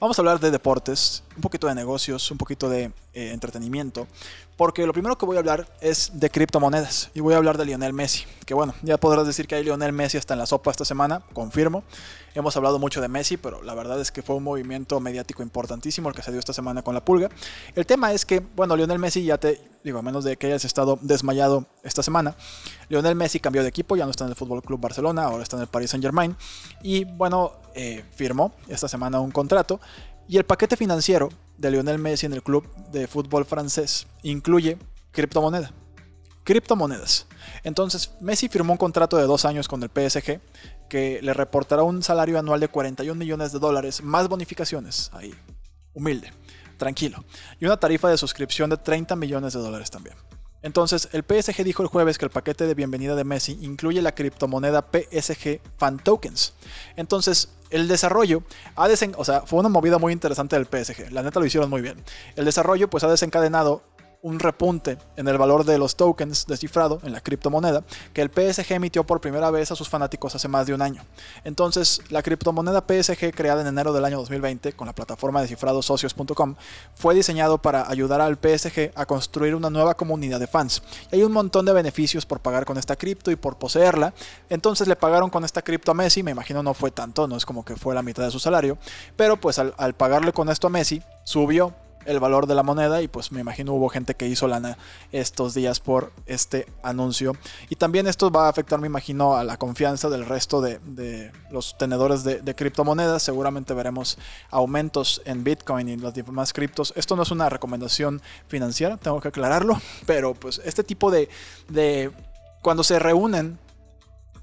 Vamos 0.00 0.18
a 0.18 0.22
hablar 0.22 0.40
de 0.40 0.50
deportes, 0.50 1.22
un 1.36 1.40
poquito 1.40 1.68
de 1.68 1.74
negocios, 1.74 2.30
un 2.30 2.36
poquito 2.36 2.68
de 2.68 2.90
eh, 3.14 3.30
entretenimiento, 3.32 4.08
porque 4.56 4.84
lo 4.86 4.92
primero 4.92 5.16
que 5.16 5.24
voy 5.24 5.36
a 5.36 5.38
hablar 5.38 5.68
es 5.80 6.10
de 6.14 6.30
criptomonedas 6.30 7.10
y 7.14 7.20
voy 7.20 7.34
a 7.34 7.36
hablar 7.36 7.56
de 7.56 7.64
Lionel 7.64 7.92
Messi, 7.92 8.24
que 8.44 8.54
bueno, 8.54 8.74
ya 8.82 8.98
podrás 8.98 9.24
decir 9.24 9.46
que 9.46 9.54
hay 9.54 9.62
Lionel 9.62 9.92
Messi 9.92 10.18
hasta 10.18 10.34
en 10.34 10.40
la 10.40 10.46
sopa 10.46 10.72
esta 10.72 10.84
semana, 10.84 11.22
confirmo. 11.32 11.84
Hemos 12.34 12.56
hablado 12.56 12.80
mucho 12.80 13.00
de 13.00 13.08
Messi, 13.08 13.36
pero 13.36 13.62
la 13.62 13.74
verdad 13.74 14.00
es 14.00 14.10
que 14.10 14.20
fue 14.20 14.34
un 14.34 14.42
movimiento 14.42 14.98
mediático 14.98 15.42
importantísimo 15.42 16.08
el 16.08 16.14
que 16.14 16.22
se 16.22 16.32
dio 16.32 16.40
esta 16.40 16.52
semana 16.52 16.82
con 16.82 16.92
la 16.92 17.04
pulga. 17.04 17.30
El 17.76 17.86
tema 17.86 18.12
es 18.12 18.26
que, 18.26 18.40
bueno, 18.40 18.76
Lionel 18.76 18.98
Messi 18.98 19.24
ya 19.24 19.38
te 19.38 19.60
digo, 19.84 19.98
a 19.98 20.02
menos 20.02 20.24
de 20.24 20.36
que 20.36 20.48
hayas 20.48 20.64
estado 20.64 20.98
desmayado 21.00 21.66
esta 21.82 22.02
semana, 22.02 22.34
Lionel 22.88 23.14
Messi 23.14 23.38
cambió 23.38 23.62
de 23.62 23.68
equipo, 23.68 23.96
ya 23.96 24.04
no 24.04 24.10
está 24.10 24.24
en 24.24 24.30
el 24.30 24.36
Fútbol 24.36 24.62
Club 24.62 24.80
Barcelona, 24.80 25.24
ahora 25.24 25.42
está 25.42 25.56
en 25.56 25.62
el 25.62 25.68
Paris 25.68 25.90
Saint 25.90 26.02
Germain 26.02 26.34
y 26.82 27.04
bueno, 27.04 27.52
eh, 27.74 28.04
firmó 28.14 28.52
esta 28.68 28.88
semana 28.88 29.20
un 29.20 29.30
contrato 29.30 29.78
y 30.26 30.38
el 30.38 30.44
paquete 30.44 30.76
financiero 30.76 31.28
de 31.58 31.70
Lionel 31.70 31.98
Messi 31.98 32.26
en 32.26 32.32
el 32.32 32.42
club 32.42 32.66
de 32.90 33.06
fútbol 33.06 33.44
francés 33.44 34.06
incluye 34.22 34.78
criptomoneda. 35.12 35.72
Criptomonedas. 36.44 37.26
Entonces, 37.62 38.10
Messi 38.20 38.48
firmó 38.48 38.72
un 38.72 38.78
contrato 38.78 39.16
de 39.16 39.24
dos 39.24 39.44
años 39.44 39.66
con 39.66 39.82
el 39.82 39.88
PSG 39.88 40.40
que 40.88 41.20
le 41.22 41.34
reportará 41.34 41.82
un 41.82 42.02
salario 42.02 42.38
anual 42.38 42.60
de 42.60 42.68
41 42.68 43.18
millones 43.18 43.52
de 43.52 43.58
dólares 43.58 44.02
más 44.02 44.28
bonificaciones. 44.28 45.10
Ahí, 45.12 45.34
humilde, 45.92 46.32
tranquilo. 46.76 47.24
Y 47.60 47.66
una 47.66 47.78
tarifa 47.78 48.08
de 48.08 48.16
suscripción 48.16 48.70
de 48.70 48.76
30 48.76 49.16
millones 49.16 49.52
de 49.52 49.60
dólares 49.60 49.90
también. 49.90 50.16
Entonces, 50.64 51.10
el 51.12 51.24
PSG 51.24 51.62
dijo 51.62 51.82
el 51.82 51.88
jueves 51.88 52.16
que 52.16 52.24
el 52.24 52.30
paquete 52.30 52.66
de 52.66 52.72
bienvenida 52.72 53.14
de 53.14 53.22
Messi 53.22 53.58
incluye 53.60 54.00
la 54.00 54.14
criptomoneda 54.14 54.88
PSG 54.90 55.60
Fan 55.76 55.98
Tokens. 55.98 56.54
Entonces, 56.96 57.50
el 57.68 57.86
desarrollo 57.86 58.42
ha 58.74 58.88
desen 58.88 59.12
o 59.18 59.26
sea, 59.26 59.42
fue 59.42 59.60
una 59.60 59.68
movida 59.68 59.98
muy 59.98 60.14
interesante 60.14 60.56
del 60.56 60.64
PSG. 60.64 61.12
La 61.12 61.22
neta 61.22 61.38
lo 61.38 61.44
hicieron 61.44 61.68
muy 61.68 61.82
bien. 61.82 62.02
El 62.34 62.46
desarrollo 62.46 62.88
pues 62.88 63.04
ha 63.04 63.10
desencadenado 63.10 63.82
un 64.24 64.40
repunte 64.40 64.96
en 65.16 65.28
el 65.28 65.36
valor 65.36 65.66
de 65.66 65.76
los 65.76 65.96
tokens 65.96 66.46
descifrado 66.46 66.98
en 67.04 67.12
la 67.12 67.20
criptomoneda 67.20 67.84
que 68.14 68.22
el 68.22 68.30
PSG 68.30 68.72
emitió 68.72 69.04
por 69.04 69.20
primera 69.20 69.50
vez 69.50 69.70
a 69.70 69.76
sus 69.76 69.90
fanáticos 69.90 70.34
hace 70.34 70.48
más 70.48 70.66
de 70.66 70.72
un 70.72 70.80
año. 70.80 71.02
Entonces, 71.44 72.00
la 72.08 72.22
criptomoneda 72.22 72.82
PSG 72.88 73.32
creada 73.34 73.60
en 73.60 73.66
enero 73.66 73.92
del 73.92 74.02
año 74.02 74.16
2020 74.16 74.72
con 74.72 74.86
la 74.86 74.94
plataforma 74.94 75.42
de 75.42 75.54
socios.com 75.82 76.54
fue 76.94 77.14
diseñado 77.14 77.58
para 77.58 77.86
ayudar 77.90 78.22
al 78.22 78.36
PSG 78.36 78.92
a 78.94 79.04
construir 79.04 79.54
una 79.54 79.68
nueva 79.68 79.94
comunidad 79.94 80.40
de 80.40 80.46
fans. 80.46 80.82
Y 81.12 81.16
hay 81.16 81.22
un 81.22 81.32
montón 81.32 81.66
de 81.66 81.74
beneficios 81.74 82.24
por 82.24 82.40
pagar 82.40 82.64
con 82.64 82.78
esta 82.78 82.96
cripto 82.96 83.30
y 83.30 83.36
por 83.36 83.58
poseerla. 83.58 84.14
Entonces 84.48 84.88
le 84.88 84.96
pagaron 84.96 85.28
con 85.28 85.44
esta 85.44 85.60
cripto 85.60 85.90
a 85.90 85.94
Messi, 85.94 86.22
me 86.22 86.30
imagino 86.30 86.62
no 86.62 86.72
fue 86.72 86.90
tanto, 86.90 87.28
no 87.28 87.36
es 87.36 87.44
como 87.44 87.62
que 87.62 87.76
fue 87.76 87.94
la 87.94 88.02
mitad 88.02 88.24
de 88.24 88.30
su 88.30 88.38
salario, 88.38 88.78
pero 89.16 89.38
pues 89.38 89.58
al, 89.58 89.74
al 89.76 89.92
pagarle 89.92 90.32
con 90.32 90.48
esto 90.48 90.68
a 90.68 90.70
Messi, 90.70 91.02
subió 91.24 91.74
el 92.06 92.20
valor 92.20 92.46
de 92.46 92.54
la 92.54 92.62
moneda 92.62 93.02
y 93.02 93.08
pues 93.08 93.32
me 93.32 93.40
imagino 93.40 93.72
hubo 93.74 93.88
gente 93.88 94.14
que 94.14 94.26
hizo 94.26 94.48
lana 94.48 94.78
estos 95.12 95.54
días 95.54 95.80
por 95.80 96.12
este 96.26 96.66
anuncio. 96.82 97.36
Y 97.68 97.76
también 97.76 98.06
esto 98.06 98.30
va 98.30 98.46
a 98.46 98.48
afectar, 98.48 98.80
me 98.80 98.86
imagino, 98.86 99.36
a 99.36 99.44
la 99.44 99.56
confianza 99.56 100.08
del 100.08 100.26
resto 100.26 100.60
de, 100.60 101.32
los 101.50 101.76
tenedores 101.78 102.24
de, 102.24 102.54
criptomonedas. 102.54 103.22
Seguramente 103.22 103.74
veremos 103.74 104.18
aumentos 104.50 105.22
en 105.24 105.44
Bitcoin 105.44 105.88
y 105.88 105.96
los 105.96 106.14
demás 106.14 106.52
criptos. 106.52 106.92
Esto 106.96 107.16
no 107.16 107.22
es 107.22 107.30
una 107.30 107.48
recomendación 107.48 108.22
financiera, 108.48 108.96
tengo 108.96 109.20
que 109.20 109.28
aclararlo, 109.28 109.80
pero 110.06 110.34
pues 110.34 110.60
este 110.64 110.84
tipo 110.84 111.10
de, 111.10 111.28
de 111.68 112.10
cuando 112.62 112.84
se 112.84 112.98
reúnen 112.98 113.58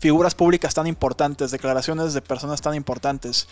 figuras 0.02 0.34
públicas 0.34 0.74
tan 0.74 0.88
importantes, 0.88 1.52
declaraciones 1.52 2.14
de 2.14 2.22
personas 2.22 2.60
tan 2.60 2.74
importantes, 2.74 3.48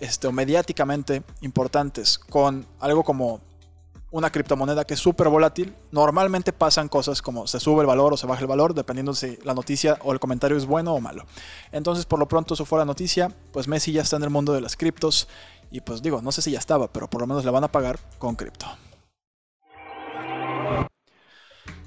este, 0.00 0.26
o 0.26 0.32
mediáticamente 0.32 1.22
importantes, 1.40 2.18
con 2.18 2.66
algo 2.78 3.04
como 3.04 3.40
una 4.14 4.30
criptomoneda 4.30 4.84
que 4.84 4.94
es 4.94 5.00
súper 5.00 5.28
volátil, 5.28 5.74
normalmente 5.90 6.52
pasan 6.52 6.88
cosas 6.88 7.20
como 7.20 7.48
se 7.48 7.58
sube 7.58 7.80
el 7.80 7.88
valor 7.88 8.12
o 8.12 8.16
se 8.16 8.28
baja 8.28 8.42
el 8.42 8.46
valor, 8.46 8.72
dependiendo 8.72 9.12
si 9.12 9.36
la 9.42 9.54
noticia 9.54 9.98
o 10.04 10.12
el 10.12 10.20
comentario 10.20 10.56
es 10.56 10.66
bueno 10.66 10.94
o 10.94 11.00
malo. 11.00 11.26
Entonces, 11.72 12.06
por 12.06 12.20
lo 12.20 12.28
pronto, 12.28 12.54
eso 12.54 12.64
fue 12.64 12.78
la 12.78 12.84
noticia, 12.84 13.32
pues 13.52 13.66
Messi 13.66 13.90
ya 13.90 14.02
está 14.02 14.14
en 14.14 14.22
el 14.22 14.30
mundo 14.30 14.52
de 14.52 14.60
las 14.60 14.76
criptos 14.76 15.26
y 15.72 15.80
pues 15.80 16.00
digo, 16.00 16.22
no 16.22 16.30
sé 16.30 16.42
si 16.42 16.52
ya 16.52 16.60
estaba, 16.60 16.86
pero 16.92 17.10
por 17.10 17.22
lo 17.22 17.26
menos 17.26 17.44
le 17.44 17.50
van 17.50 17.64
a 17.64 17.68
pagar 17.72 17.98
con 18.18 18.36
cripto. 18.36 18.66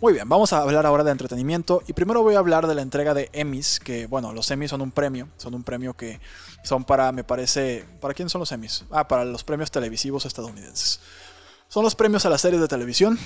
Muy 0.02 0.12
bien, 0.12 0.28
vamos 0.28 0.52
a 0.52 0.62
hablar 0.62 0.86
ahora 0.86 1.06
de 1.06 1.12
entretenimiento 1.12 1.82
y 1.88 1.94
primero 1.94 2.24
voy 2.24 2.36
a 2.36 2.40
hablar 2.40 2.68
de 2.68 2.76
la 2.76 2.82
entrega 2.82 3.14
de 3.14 3.30
Emmys, 3.32 3.80
que 3.80 4.06
bueno, 4.06 4.34
los 4.34 4.52
Emmys 4.52 4.72
son 4.72 4.82
un 4.82 4.92
premio, 4.92 5.30
son 5.38 5.56
un 5.56 5.64
premio 5.64 5.96
que 5.96 6.20
son 6.64 6.84
para, 6.84 7.14
me 7.14 7.24
parece, 7.24 7.86
¿para 8.02 8.14
quién 8.14 8.30
son 8.30 8.40
los 8.40 8.52
Emmys? 8.52 8.84
Ah, 8.92 9.08
para 9.08 9.24
los 9.24 9.46
premios 9.46 9.72
televisivos 9.72 10.26
estadounidenses. 10.26 11.00
Son 11.68 11.84
los 11.84 11.96
premios 11.96 12.26
a 12.26 12.30
las 12.30 12.42
series 12.42 12.62
de 12.62 12.68
televisión. 12.68 13.18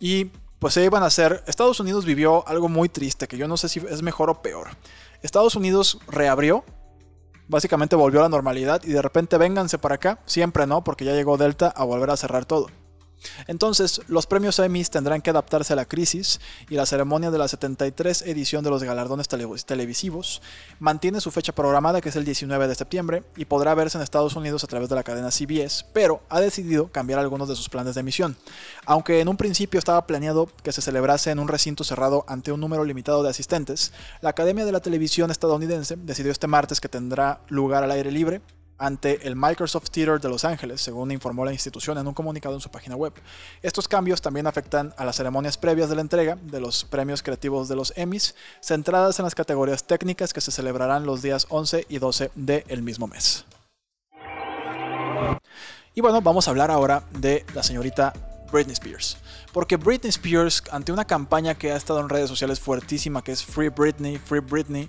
Y 0.00 0.26
pues 0.58 0.74
se 0.74 0.84
iban 0.84 1.02
a 1.02 1.06
hacer. 1.06 1.42
Estados 1.46 1.80
Unidos 1.80 2.04
vivió 2.04 2.46
algo 2.48 2.68
muy 2.68 2.88
triste, 2.88 3.28
que 3.28 3.36
yo 3.36 3.48
no 3.48 3.56
sé 3.56 3.68
si 3.68 3.80
es 3.88 4.02
mejor 4.02 4.30
o 4.30 4.42
peor. 4.42 4.68
Estados 5.22 5.54
Unidos 5.56 5.98
reabrió. 6.08 6.64
Básicamente 7.48 7.94
volvió 7.94 8.20
a 8.20 8.22
la 8.24 8.28
normalidad 8.28 8.82
y 8.82 8.90
de 8.90 9.02
repente 9.02 9.38
vénganse 9.38 9.78
para 9.78 9.96
acá. 9.96 10.18
Siempre 10.26 10.66
no, 10.66 10.82
porque 10.82 11.04
ya 11.04 11.12
llegó 11.12 11.36
Delta 11.36 11.68
a 11.68 11.84
volver 11.84 12.10
a 12.10 12.16
cerrar 12.16 12.44
todo. 12.44 12.68
Entonces, 13.46 14.00
los 14.08 14.26
premios 14.26 14.58
Emmys 14.58 14.90
tendrán 14.90 15.22
que 15.22 15.30
adaptarse 15.30 15.72
a 15.72 15.76
la 15.76 15.84
crisis 15.84 16.40
y 16.68 16.74
la 16.74 16.86
ceremonia 16.86 17.30
de 17.30 17.38
la 17.38 17.48
73 17.48 18.22
edición 18.22 18.64
de 18.64 18.70
los 18.70 18.82
galardones 18.82 19.28
televisivos 19.28 20.42
mantiene 20.78 21.20
su 21.20 21.30
fecha 21.30 21.52
programada, 21.52 22.00
que 22.00 22.08
es 22.08 22.16
el 22.16 22.24
19 22.24 22.68
de 22.68 22.74
septiembre, 22.74 23.22
y 23.36 23.44
podrá 23.44 23.74
verse 23.74 23.98
en 23.98 24.02
Estados 24.02 24.36
Unidos 24.36 24.64
a 24.64 24.66
través 24.66 24.88
de 24.88 24.94
la 24.94 25.02
cadena 25.02 25.30
CBS, 25.30 25.86
pero 25.92 26.22
ha 26.28 26.40
decidido 26.40 26.88
cambiar 26.88 27.18
algunos 27.18 27.48
de 27.48 27.56
sus 27.56 27.68
planes 27.68 27.94
de 27.94 28.00
emisión. 28.00 28.36
Aunque 28.84 29.20
en 29.20 29.28
un 29.28 29.36
principio 29.36 29.78
estaba 29.78 30.06
planeado 30.06 30.48
que 30.62 30.72
se 30.72 30.82
celebrase 30.82 31.30
en 31.30 31.38
un 31.38 31.48
recinto 31.48 31.84
cerrado 31.84 32.24
ante 32.28 32.52
un 32.52 32.60
número 32.60 32.84
limitado 32.84 33.22
de 33.22 33.30
asistentes, 33.30 33.92
la 34.20 34.30
Academia 34.30 34.64
de 34.64 34.72
la 34.72 34.80
Televisión 34.80 35.30
estadounidense 35.30 35.96
decidió 35.96 36.32
este 36.32 36.46
martes 36.46 36.80
que 36.80 36.88
tendrá 36.88 37.40
lugar 37.48 37.84
al 37.84 37.90
aire 37.90 38.10
libre 38.10 38.40
ante 38.78 39.26
el 39.26 39.36
Microsoft 39.36 39.90
Theater 39.90 40.20
de 40.20 40.28
Los 40.28 40.44
Ángeles, 40.44 40.80
según 40.80 41.10
informó 41.10 41.44
la 41.44 41.52
institución 41.52 41.98
en 41.98 42.06
un 42.06 42.14
comunicado 42.14 42.54
en 42.54 42.60
su 42.60 42.70
página 42.70 42.96
web. 42.96 43.12
Estos 43.62 43.88
cambios 43.88 44.20
también 44.20 44.46
afectan 44.46 44.94
a 44.96 45.04
las 45.04 45.16
ceremonias 45.16 45.56
previas 45.58 45.88
de 45.88 45.96
la 45.96 46.02
entrega 46.02 46.36
de 46.36 46.60
los 46.60 46.84
premios 46.84 47.22
creativos 47.22 47.68
de 47.68 47.76
los 47.76 47.92
Emmys, 47.96 48.34
centradas 48.60 49.18
en 49.18 49.24
las 49.24 49.34
categorías 49.34 49.84
técnicas 49.84 50.32
que 50.32 50.40
se 50.40 50.52
celebrarán 50.52 51.06
los 51.06 51.22
días 51.22 51.46
11 51.48 51.86
y 51.88 51.98
12 51.98 52.30
del 52.34 52.82
mismo 52.82 53.06
mes. 53.06 53.44
Y 55.94 56.00
bueno, 56.02 56.20
vamos 56.20 56.46
a 56.46 56.50
hablar 56.50 56.70
ahora 56.70 57.02
de 57.18 57.46
la 57.54 57.62
señorita 57.62 58.12
Britney 58.52 58.74
Spears. 58.74 59.16
Porque 59.52 59.76
Britney 59.76 60.10
Spears, 60.10 60.62
ante 60.70 60.92
una 60.92 61.04
campaña 61.04 61.54
que 61.54 61.72
ha 61.72 61.76
estado 61.76 62.00
en 62.00 62.08
redes 62.08 62.28
sociales 62.28 62.60
fuertísima, 62.60 63.22
que 63.22 63.32
es 63.32 63.44
Free 63.44 63.68
Britney, 63.70 64.18
Free 64.18 64.40
Britney, 64.40 64.88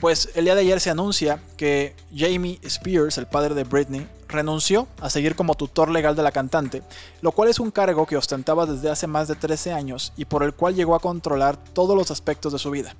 Pues 0.00 0.30
el 0.34 0.44
día 0.44 0.54
de 0.54 0.60
ayer 0.60 0.80
se 0.80 0.90
anuncia 0.90 1.40
que 1.56 1.94
Jamie 2.14 2.58
Spears, 2.62 3.16
el 3.18 3.26
padre 3.26 3.54
de 3.54 3.64
Britney, 3.64 4.06
renunció 4.36 4.86
a 5.00 5.10
seguir 5.10 5.34
como 5.34 5.54
tutor 5.54 5.90
legal 5.90 6.14
de 6.14 6.22
la 6.22 6.30
cantante, 6.30 6.82
lo 7.20 7.32
cual 7.32 7.48
es 7.48 7.58
un 7.58 7.70
cargo 7.70 8.06
que 8.06 8.16
ostentaba 8.16 8.66
desde 8.66 8.90
hace 8.90 9.06
más 9.06 9.26
de 9.28 9.34
13 9.34 9.72
años 9.72 10.12
y 10.16 10.26
por 10.26 10.42
el 10.42 10.54
cual 10.54 10.74
llegó 10.74 10.94
a 10.94 11.00
controlar 11.00 11.56
todos 11.56 11.96
los 11.96 12.10
aspectos 12.10 12.52
de 12.52 12.58
su 12.58 12.70
vida. 12.70 12.94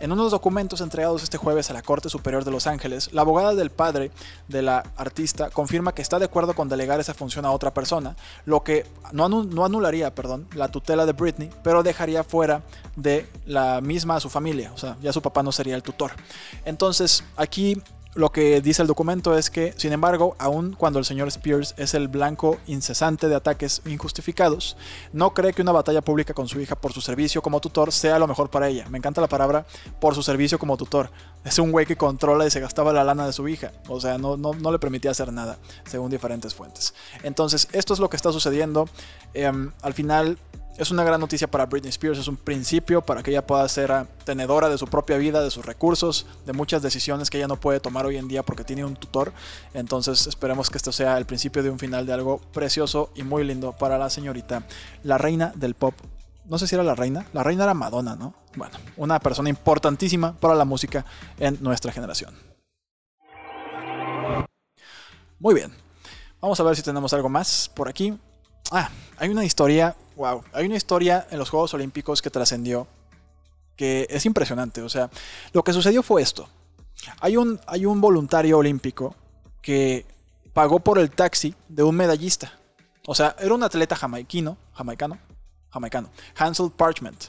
En 0.00 0.12
unos 0.12 0.32
documentos 0.32 0.80
entregados 0.80 1.22
este 1.22 1.38
jueves 1.38 1.70
a 1.70 1.74
la 1.74 1.82
Corte 1.82 2.08
Superior 2.08 2.44
de 2.44 2.50
Los 2.50 2.66
Ángeles, 2.66 3.12
la 3.12 3.20
abogada 3.20 3.54
del 3.54 3.70
padre 3.70 4.10
de 4.48 4.62
la 4.62 4.84
artista 4.96 5.50
confirma 5.50 5.94
que 5.94 6.02
está 6.02 6.18
de 6.18 6.24
acuerdo 6.24 6.54
con 6.54 6.68
delegar 6.68 7.00
esa 7.00 7.14
función 7.14 7.44
a 7.44 7.52
otra 7.52 7.72
persona, 7.72 8.16
lo 8.44 8.62
que 8.64 8.86
no, 9.12 9.26
anularía 9.64 10.14
perdón, 10.14 10.48
la 10.54 10.68
tutela 10.68 11.06
de 11.06 11.12
Britney, 11.12 11.50
pero 11.62 11.82
dejaría 11.82 12.24
fuera 12.24 12.62
de 12.96 13.28
la 13.46 13.80
misma 13.80 14.16
a 14.16 14.20
su 14.20 14.30
familia, 14.30 14.72
o 14.74 14.78
sea, 14.78 14.96
ya 15.02 15.12
su 15.12 15.22
papá 15.22 15.42
no 15.42 15.52
sería 15.52 15.76
el 15.76 15.82
tutor. 15.82 16.12
Entonces, 16.64 17.24
aquí 17.36 17.82
lo 18.14 18.32
que 18.32 18.60
dice 18.60 18.82
el 18.82 18.88
documento 18.88 19.36
es 19.36 19.50
que, 19.50 19.74
sin 19.76 19.92
embargo, 19.92 20.34
aun 20.38 20.72
cuando 20.72 20.98
el 20.98 21.04
señor 21.04 21.28
Spears 21.28 21.74
es 21.76 21.94
el 21.94 22.08
blanco 22.08 22.58
incesante 22.66 23.28
de 23.28 23.34
ataques 23.34 23.82
injustificados, 23.86 24.76
no 25.12 25.34
cree 25.34 25.52
que 25.52 25.62
una 25.62 25.72
batalla 25.72 26.00
pública 26.00 26.34
con 26.34 26.48
su 26.48 26.60
hija 26.60 26.74
por 26.74 26.92
su 26.92 27.00
servicio 27.00 27.42
como 27.42 27.60
tutor 27.60 27.92
sea 27.92 28.18
lo 28.18 28.26
mejor 28.26 28.50
para 28.50 28.68
ella. 28.68 28.86
Me 28.88 28.98
encanta 28.98 29.20
la 29.20 29.28
palabra 29.28 29.66
por 30.00 30.14
su 30.14 30.22
servicio 30.22 30.58
como 30.58 30.76
tutor. 30.76 31.10
Es 31.44 31.58
un 31.58 31.70
güey 31.70 31.86
que 31.86 31.96
controla 31.96 32.46
y 32.46 32.50
se 32.50 32.60
gastaba 32.60 32.92
la 32.92 33.04
lana 33.04 33.26
de 33.26 33.32
su 33.32 33.46
hija. 33.46 33.72
O 33.88 34.00
sea, 34.00 34.18
no, 34.18 34.36
le 34.36 34.78
permitía 34.78 35.10
hacer 35.10 35.32
nada, 35.32 35.58
según 35.86 36.10
diferentes 36.10 36.54
fuentes. 36.54 36.94
Entonces, 37.22 37.68
esto 37.72 37.94
es 37.94 38.00
lo 38.00 38.10
que 38.10 38.16
está 38.16 38.32
sucediendo. 38.32 38.88
Em, 39.34 39.70
al 39.82 39.94
final, 39.94 40.38
es 40.78 40.92
una 40.92 41.02
gran 41.02 41.20
noticia 41.20 41.50
para 41.50 41.66
Britney 41.66 41.90
Spears, 41.90 42.20
es 42.20 42.28
un 42.28 42.36
principio 42.36 43.02
para 43.02 43.20
que 43.22 43.32
ella 43.32 43.44
pueda 43.44 43.68
ser 43.68 43.90
ah, 43.90 44.06
tenedora 44.24 44.68
de 44.68 44.78
su 44.78 44.86
propia 44.86 45.16
vida, 45.18 45.42
de 45.42 45.50
sus 45.50 45.66
recursos, 45.66 46.24
de 46.46 46.52
muchas 46.52 46.82
decisiones 46.82 47.30
que 47.30 47.36
ella 47.36 47.48
no 47.48 47.56
puede 47.56 47.80
tomar 47.80 48.06
hoy 48.06 48.16
en 48.16 48.28
día 48.28 48.44
porque 48.44 48.62
tiene 48.62 48.84
un 48.84 48.94
tutor. 48.94 49.32
Entonces 49.74 50.28
esperemos 50.28 50.70
que 50.70 50.78
esto 50.78 50.92
sea 50.92 51.18
el 51.18 51.26
principio 51.26 51.64
de 51.64 51.70
un 51.70 51.80
final 51.80 52.06
de 52.06 52.12
algo 52.12 52.38
precioso 52.52 53.10
y 53.16 53.24
muy 53.24 53.42
lindo 53.42 53.72
para 53.72 53.98
la 53.98 54.08
señorita, 54.08 54.62
la 55.02 55.18
reina 55.18 55.52
del 55.56 55.74
pop. 55.74 55.94
No 56.44 56.58
sé 56.58 56.68
si 56.68 56.76
era 56.76 56.84
la 56.84 56.94
reina, 56.94 57.26
la 57.32 57.42
reina 57.42 57.64
era 57.64 57.74
Madonna, 57.74 58.14
¿no? 58.14 58.34
Bueno, 58.54 58.78
una 58.96 59.18
persona 59.18 59.48
importantísima 59.48 60.32
para 60.34 60.54
la 60.54 60.64
música 60.64 61.04
en 61.40 61.58
nuestra 61.60 61.90
generación. 61.90 62.34
Muy 65.40 65.54
bien, 65.54 65.72
vamos 66.40 66.58
a 66.60 66.62
ver 66.62 66.76
si 66.76 66.82
tenemos 66.82 67.12
algo 67.12 67.28
más 67.28 67.68
por 67.74 67.88
aquí. 67.88 68.16
Ah, 68.70 68.90
hay 69.18 69.28
una 69.28 69.44
historia 69.44 69.96
wow, 70.18 70.42
hay 70.52 70.66
una 70.66 70.76
historia 70.76 71.26
en 71.30 71.38
los 71.38 71.48
Juegos 71.48 71.72
Olímpicos 71.74 72.20
que 72.20 72.28
trascendió 72.28 72.88
que 73.76 74.08
es 74.10 74.26
impresionante. 74.26 74.82
O 74.82 74.88
sea, 74.88 75.08
lo 75.52 75.62
que 75.62 75.72
sucedió 75.72 76.02
fue 76.02 76.20
esto. 76.20 76.48
Hay 77.20 77.36
un, 77.36 77.60
hay 77.66 77.86
un 77.86 78.00
voluntario 78.00 78.58
olímpico 78.58 79.14
que 79.62 80.04
pagó 80.52 80.80
por 80.80 80.98
el 80.98 81.10
taxi 81.12 81.54
de 81.68 81.84
un 81.84 81.94
medallista. 81.94 82.52
O 83.06 83.14
sea, 83.14 83.36
era 83.38 83.54
un 83.54 83.62
atleta 83.62 83.94
jamaiquino, 83.94 84.58
jamaicano, 84.74 85.18
jamaicano, 85.70 86.10
Hansel 86.36 86.72
Parchment. 86.72 87.26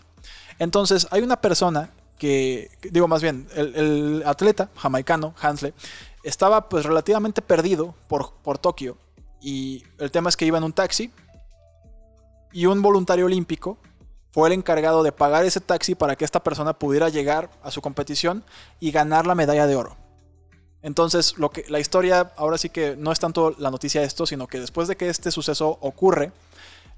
Entonces, 0.58 1.08
hay 1.12 1.22
una 1.22 1.40
persona 1.40 1.92
que, 2.18 2.72
digo 2.92 3.08
más 3.08 3.22
bien, 3.22 3.48
el, 3.54 3.76
el 3.76 4.24
atleta 4.26 4.72
jamaicano, 4.76 5.36
Hansle, 5.40 5.74
estaba 6.24 6.68
pues 6.68 6.86
relativamente 6.86 7.44
perdido 7.44 7.94
por, 8.08 8.34
por 8.42 8.58
Tokio. 8.58 8.98
Y 9.40 9.84
el 10.00 10.10
tema 10.10 10.30
es 10.30 10.36
que 10.36 10.46
iba 10.46 10.58
en 10.58 10.64
un 10.64 10.74
taxi, 10.74 11.12
y 12.52 12.66
un 12.66 12.82
voluntario 12.82 13.26
olímpico 13.26 13.78
fue 14.32 14.48
el 14.48 14.54
encargado 14.54 15.04
de 15.04 15.12
pagar 15.12 15.46
ese 15.46 15.60
taxi 15.60 15.96
para 15.96 16.16
que 16.16 16.26
esta 16.26 16.44
persona 16.44 16.74
pudiera 16.74 17.10
llegar 17.10 17.50
a 17.64 17.72
su 17.72 17.82
competición 17.82 18.44
y 18.80 18.92
ganar 18.92 19.26
la 19.26 19.36
medalla 19.36 19.68
de 19.68 19.76
oro. 19.76 19.98
Entonces, 20.82 21.38
lo 21.38 21.50
que, 21.50 21.66
la 21.68 21.80
historia 21.80 22.32
ahora 22.38 22.58
sí 22.58 22.70
que 22.70 22.96
no 22.96 23.12
es 23.12 23.20
tanto 23.20 23.56
la 23.58 23.72
noticia 23.72 24.02
de 24.02 24.08
esto, 24.08 24.26
sino 24.26 24.48
que 24.48 24.60
después 24.60 24.88
de 24.88 24.96
que 24.96 25.10
este 25.10 25.32
suceso 25.32 25.78
ocurre, 25.82 26.32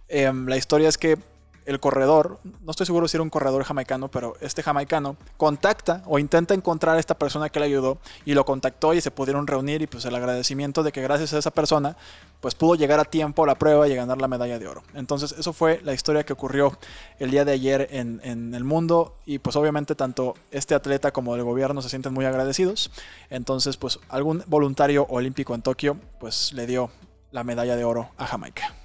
em, 0.07 0.45
la 0.47 0.57
historia 0.57 0.89
es 0.89 0.97
que 0.97 1.17
el 1.65 1.79
corredor, 1.79 2.39
no 2.43 2.71
estoy 2.71 2.85
seguro 2.85 3.07
si 3.07 3.17
era 3.17 3.23
un 3.23 3.29
corredor 3.29 3.63
jamaicano, 3.63 4.09
pero 4.09 4.35
este 4.41 4.63
jamaicano 4.63 5.15
contacta 5.37 6.03
o 6.05 6.19
intenta 6.19 6.53
encontrar 6.53 6.97
a 6.97 6.99
esta 6.99 7.17
persona 7.17 7.49
que 7.49 7.59
le 7.59 7.67
ayudó 7.67 7.99
y 8.25 8.33
lo 8.33 8.45
contactó 8.45 8.93
y 8.93 9.01
se 9.01 9.11
pudieron 9.11 9.47
reunir 9.47 9.81
y 9.81 9.87
pues 9.87 10.05
el 10.05 10.15
agradecimiento 10.15 10.83
de 10.83 10.91
que 10.91 11.01
gracias 11.01 11.33
a 11.33 11.37
esa 11.37 11.51
persona 11.51 11.95
pues 12.39 12.55
pudo 12.55 12.75
llegar 12.75 12.99
a 12.99 13.05
tiempo 13.05 13.43
a 13.43 13.47
la 13.47 13.55
prueba 13.55 13.87
y 13.87 13.95
ganar 13.95 14.19
la 14.19 14.27
medalla 14.27 14.57
de 14.57 14.67
oro. 14.67 14.83
Entonces 14.95 15.33
eso 15.37 15.53
fue 15.53 15.79
la 15.83 15.93
historia 15.93 16.23
que 16.23 16.33
ocurrió 16.33 16.77
el 17.19 17.29
día 17.29 17.45
de 17.45 17.51
ayer 17.51 17.87
en, 17.91 18.19
en 18.23 18.55
el 18.55 18.63
mundo 18.63 19.17
y 19.25 19.39
pues 19.39 19.55
obviamente 19.55 19.93
tanto 19.93 20.33
este 20.49 20.73
atleta 20.73 21.11
como 21.11 21.35
el 21.35 21.43
gobierno 21.43 21.81
se 21.81 21.89
sienten 21.89 22.13
muy 22.13 22.25
agradecidos. 22.25 22.91
Entonces 23.29 23.77
pues 23.77 23.99
algún 24.09 24.43
voluntario 24.47 25.05
olímpico 25.09 25.53
en 25.53 25.61
Tokio 25.61 25.97
pues 26.19 26.53
le 26.53 26.65
dio 26.65 26.89
la 27.31 27.43
medalla 27.43 27.75
de 27.75 27.83
oro 27.83 28.09
a 28.17 28.25
Jamaica. 28.25 28.80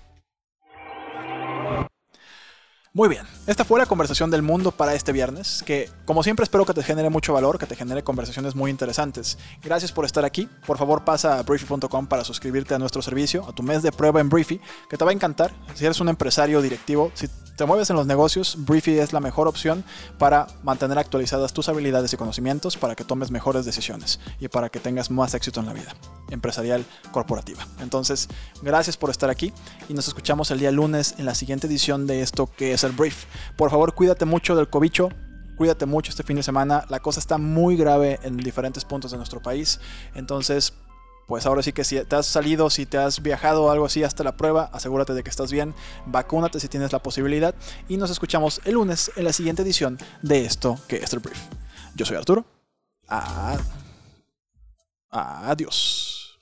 Muy 2.96 3.10
bien, 3.10 3.26
esta 3.46 3.66
fue 3.66 3.78
la 3.78 3.84
conversación 3.84 4.30
del 4.30 4.40
mundo 4.40 4.72
para 4.72 4.94
este 4.94 5.12
viernes, 5.12 5.62
que 5.66 5.90
como 6.06 6.22
siempre 6.22 6.44
espero 6.44 6.64
que 6.64 6.72
te 6.72 6.82
genere 6.82 7.10
mucho 7.10 7.34
valor, 7.34 7.58
que 7.58 7.66
te 7.66 7.76
genere 7.76 8.02
conversaciones 8.02 8.54
muy 8.54 8.70
interesantes. 8.70 9.36
Gracias 9.62 9.92
por 9.92 10.06
estar 10.06 10.24
aquí, 10.24 10.48
por 10.66 10.78
favor 10.78 11.04
pasa 11.04 11.38
a 11.38 11.42
briefy.com 11.42 12.06
para 12.06 12.24
suscribirte 12.24 12.74
a 12.74 12.78
nuestro 12.78 13.02
servicio, 13.02 13.46
a 13.46 13.52
tu 13.52 13.62
mes 13.62 13.82
de 13.82 13.92
prueba 13.92 14.22
en 14.22 14.30
Briefy, 14.30 14.62
que 14.88 14.96
te 14.96 15.04
va 15.04 15.10
a 15.10 15.12
encantar. 15.12 15.52
Si 15.74 15.84
eres 15.84 16.00
un 16.00 16.08
empresario 16.08 16.62
directivo, 16.62 17.12
si 17.12 17.28
te 17.56 17.66
mueves 17.66 17.90
en 17.90 17.96
los 17.96 18.06
negocios, 18.06 18.56
Briefy 18.60 18.98
es 18.98 19.12
la 19.12 19.20
mejor 19.20 19.46
opción 19.46 19.84
para 20.18 20.46
mantener 20.62 20.98
actualizadas 20.98 21.52
tus 21.52 21.68
habilidades 21.68 22.14
y 22.14 22.16
conocimientos 22.16 22.78
para 22.78 22.94
que 22.94 23.04
tomes 23.04 23.30
mejores 23.30 23.66
decisiones 23.66 24.20
y 24.40 24.48
para 24.48 24.70
que 24.70 24.80
tengas 24.80 25.10
más 25.10 25.34
éxito 25.34 25.60
en 25.60 25.66
la 25.66 25.72
vida 25.74 25.94
empresarial 26.30 26.84
corporativa. 27.12 27.66
Entonces, 27.80 28.28
gracias 28.62 28.96
por 28.96 29.10
estar 29.10 29.30
aquí 29.30 29.52
y 29.88 29.94
nos 29.94 30.08
escuchamos 30.08 30.50
el 30.50 30.58
día 30.58 30.70
lunes 30.70 31.14
en 31.18 31.24
la 31.24 31.34
siguiente 31.34 31.66
edición 31.66 32.06
de 32.06 32.20
esto 32.20 32.50
que 32.56 32.72
es 32.72 32.84
el 32.86 32.92
Brief. 32.92 33.24
Por 33.56 33.70
favor, 33.70 33.94
cuídate 33.94 34.24
mucho 34.24 34.56
del 34.56 34.68
cobicho, 34.68 35.10
cuídate 35.56 35.86
mucho 35.86 36.10
este 36.10 36.22
fin 36.22 36.36
de 36.36 36.42
semana. 36.42 36.84
La 36.88 37.00
cosa 37.00 37.20
está 37.20 37.38
muy 37.38 37.76
grave 37.76 38.18
en 38.22 38.36
diferentes 38.36 38.84
puntos 38.84 39.10
de 39.10 39.16
nuestro 39.16 39.40
país. 39.40 39.80
Entonces, 40.14 40.72
pues 41.26 41.44
ahora 41.44 41.62
sí 41.62 41.72
que 41.72 41.84
si 41.84 42.00
te 42.04 42.16
has 42.16 42.26
salido, 42.26 42.70
si 42.70 42.86
te 42.86 42.98
has 42.98 43.22
viajado 43.22 43.64
o 43.64 43.70
algo 43.70 43.86
así 43.86 44.04
hasta 44.04 44.22
la 44.22 44.36
prueba, 44.36 44.70
asegúrate 44.72 45.12
de 45.12 45.22
que 45.22 45.30
estás 45.30 45.50
bien, 45.50 45.74
vacúnate 46.06 46.60
si 46.60 46.68
tienes 46.68 46.92
la 46.92 47.02
posibilidad 47.02 47.54
y 47.88 47.96
nos 47.96 48.10
escuchamos 48.10 48.60
el 48.64 48.74
lunes 48.74 49.10
en 49.16 49.24
la 49.24 49.32
siguiente 49.32 49.62
edición 49.62 49.98
de 50.22 50.44
esto 50.44 50.78
que 50.88 50.96
es 50.96 51.12
el 51.12 51.18
brief. 51.18 51.38
Yo 51.94 52.06
soy 52.06 52.16
Arturo. 52.16 52.44
adiós. 55.10 56.38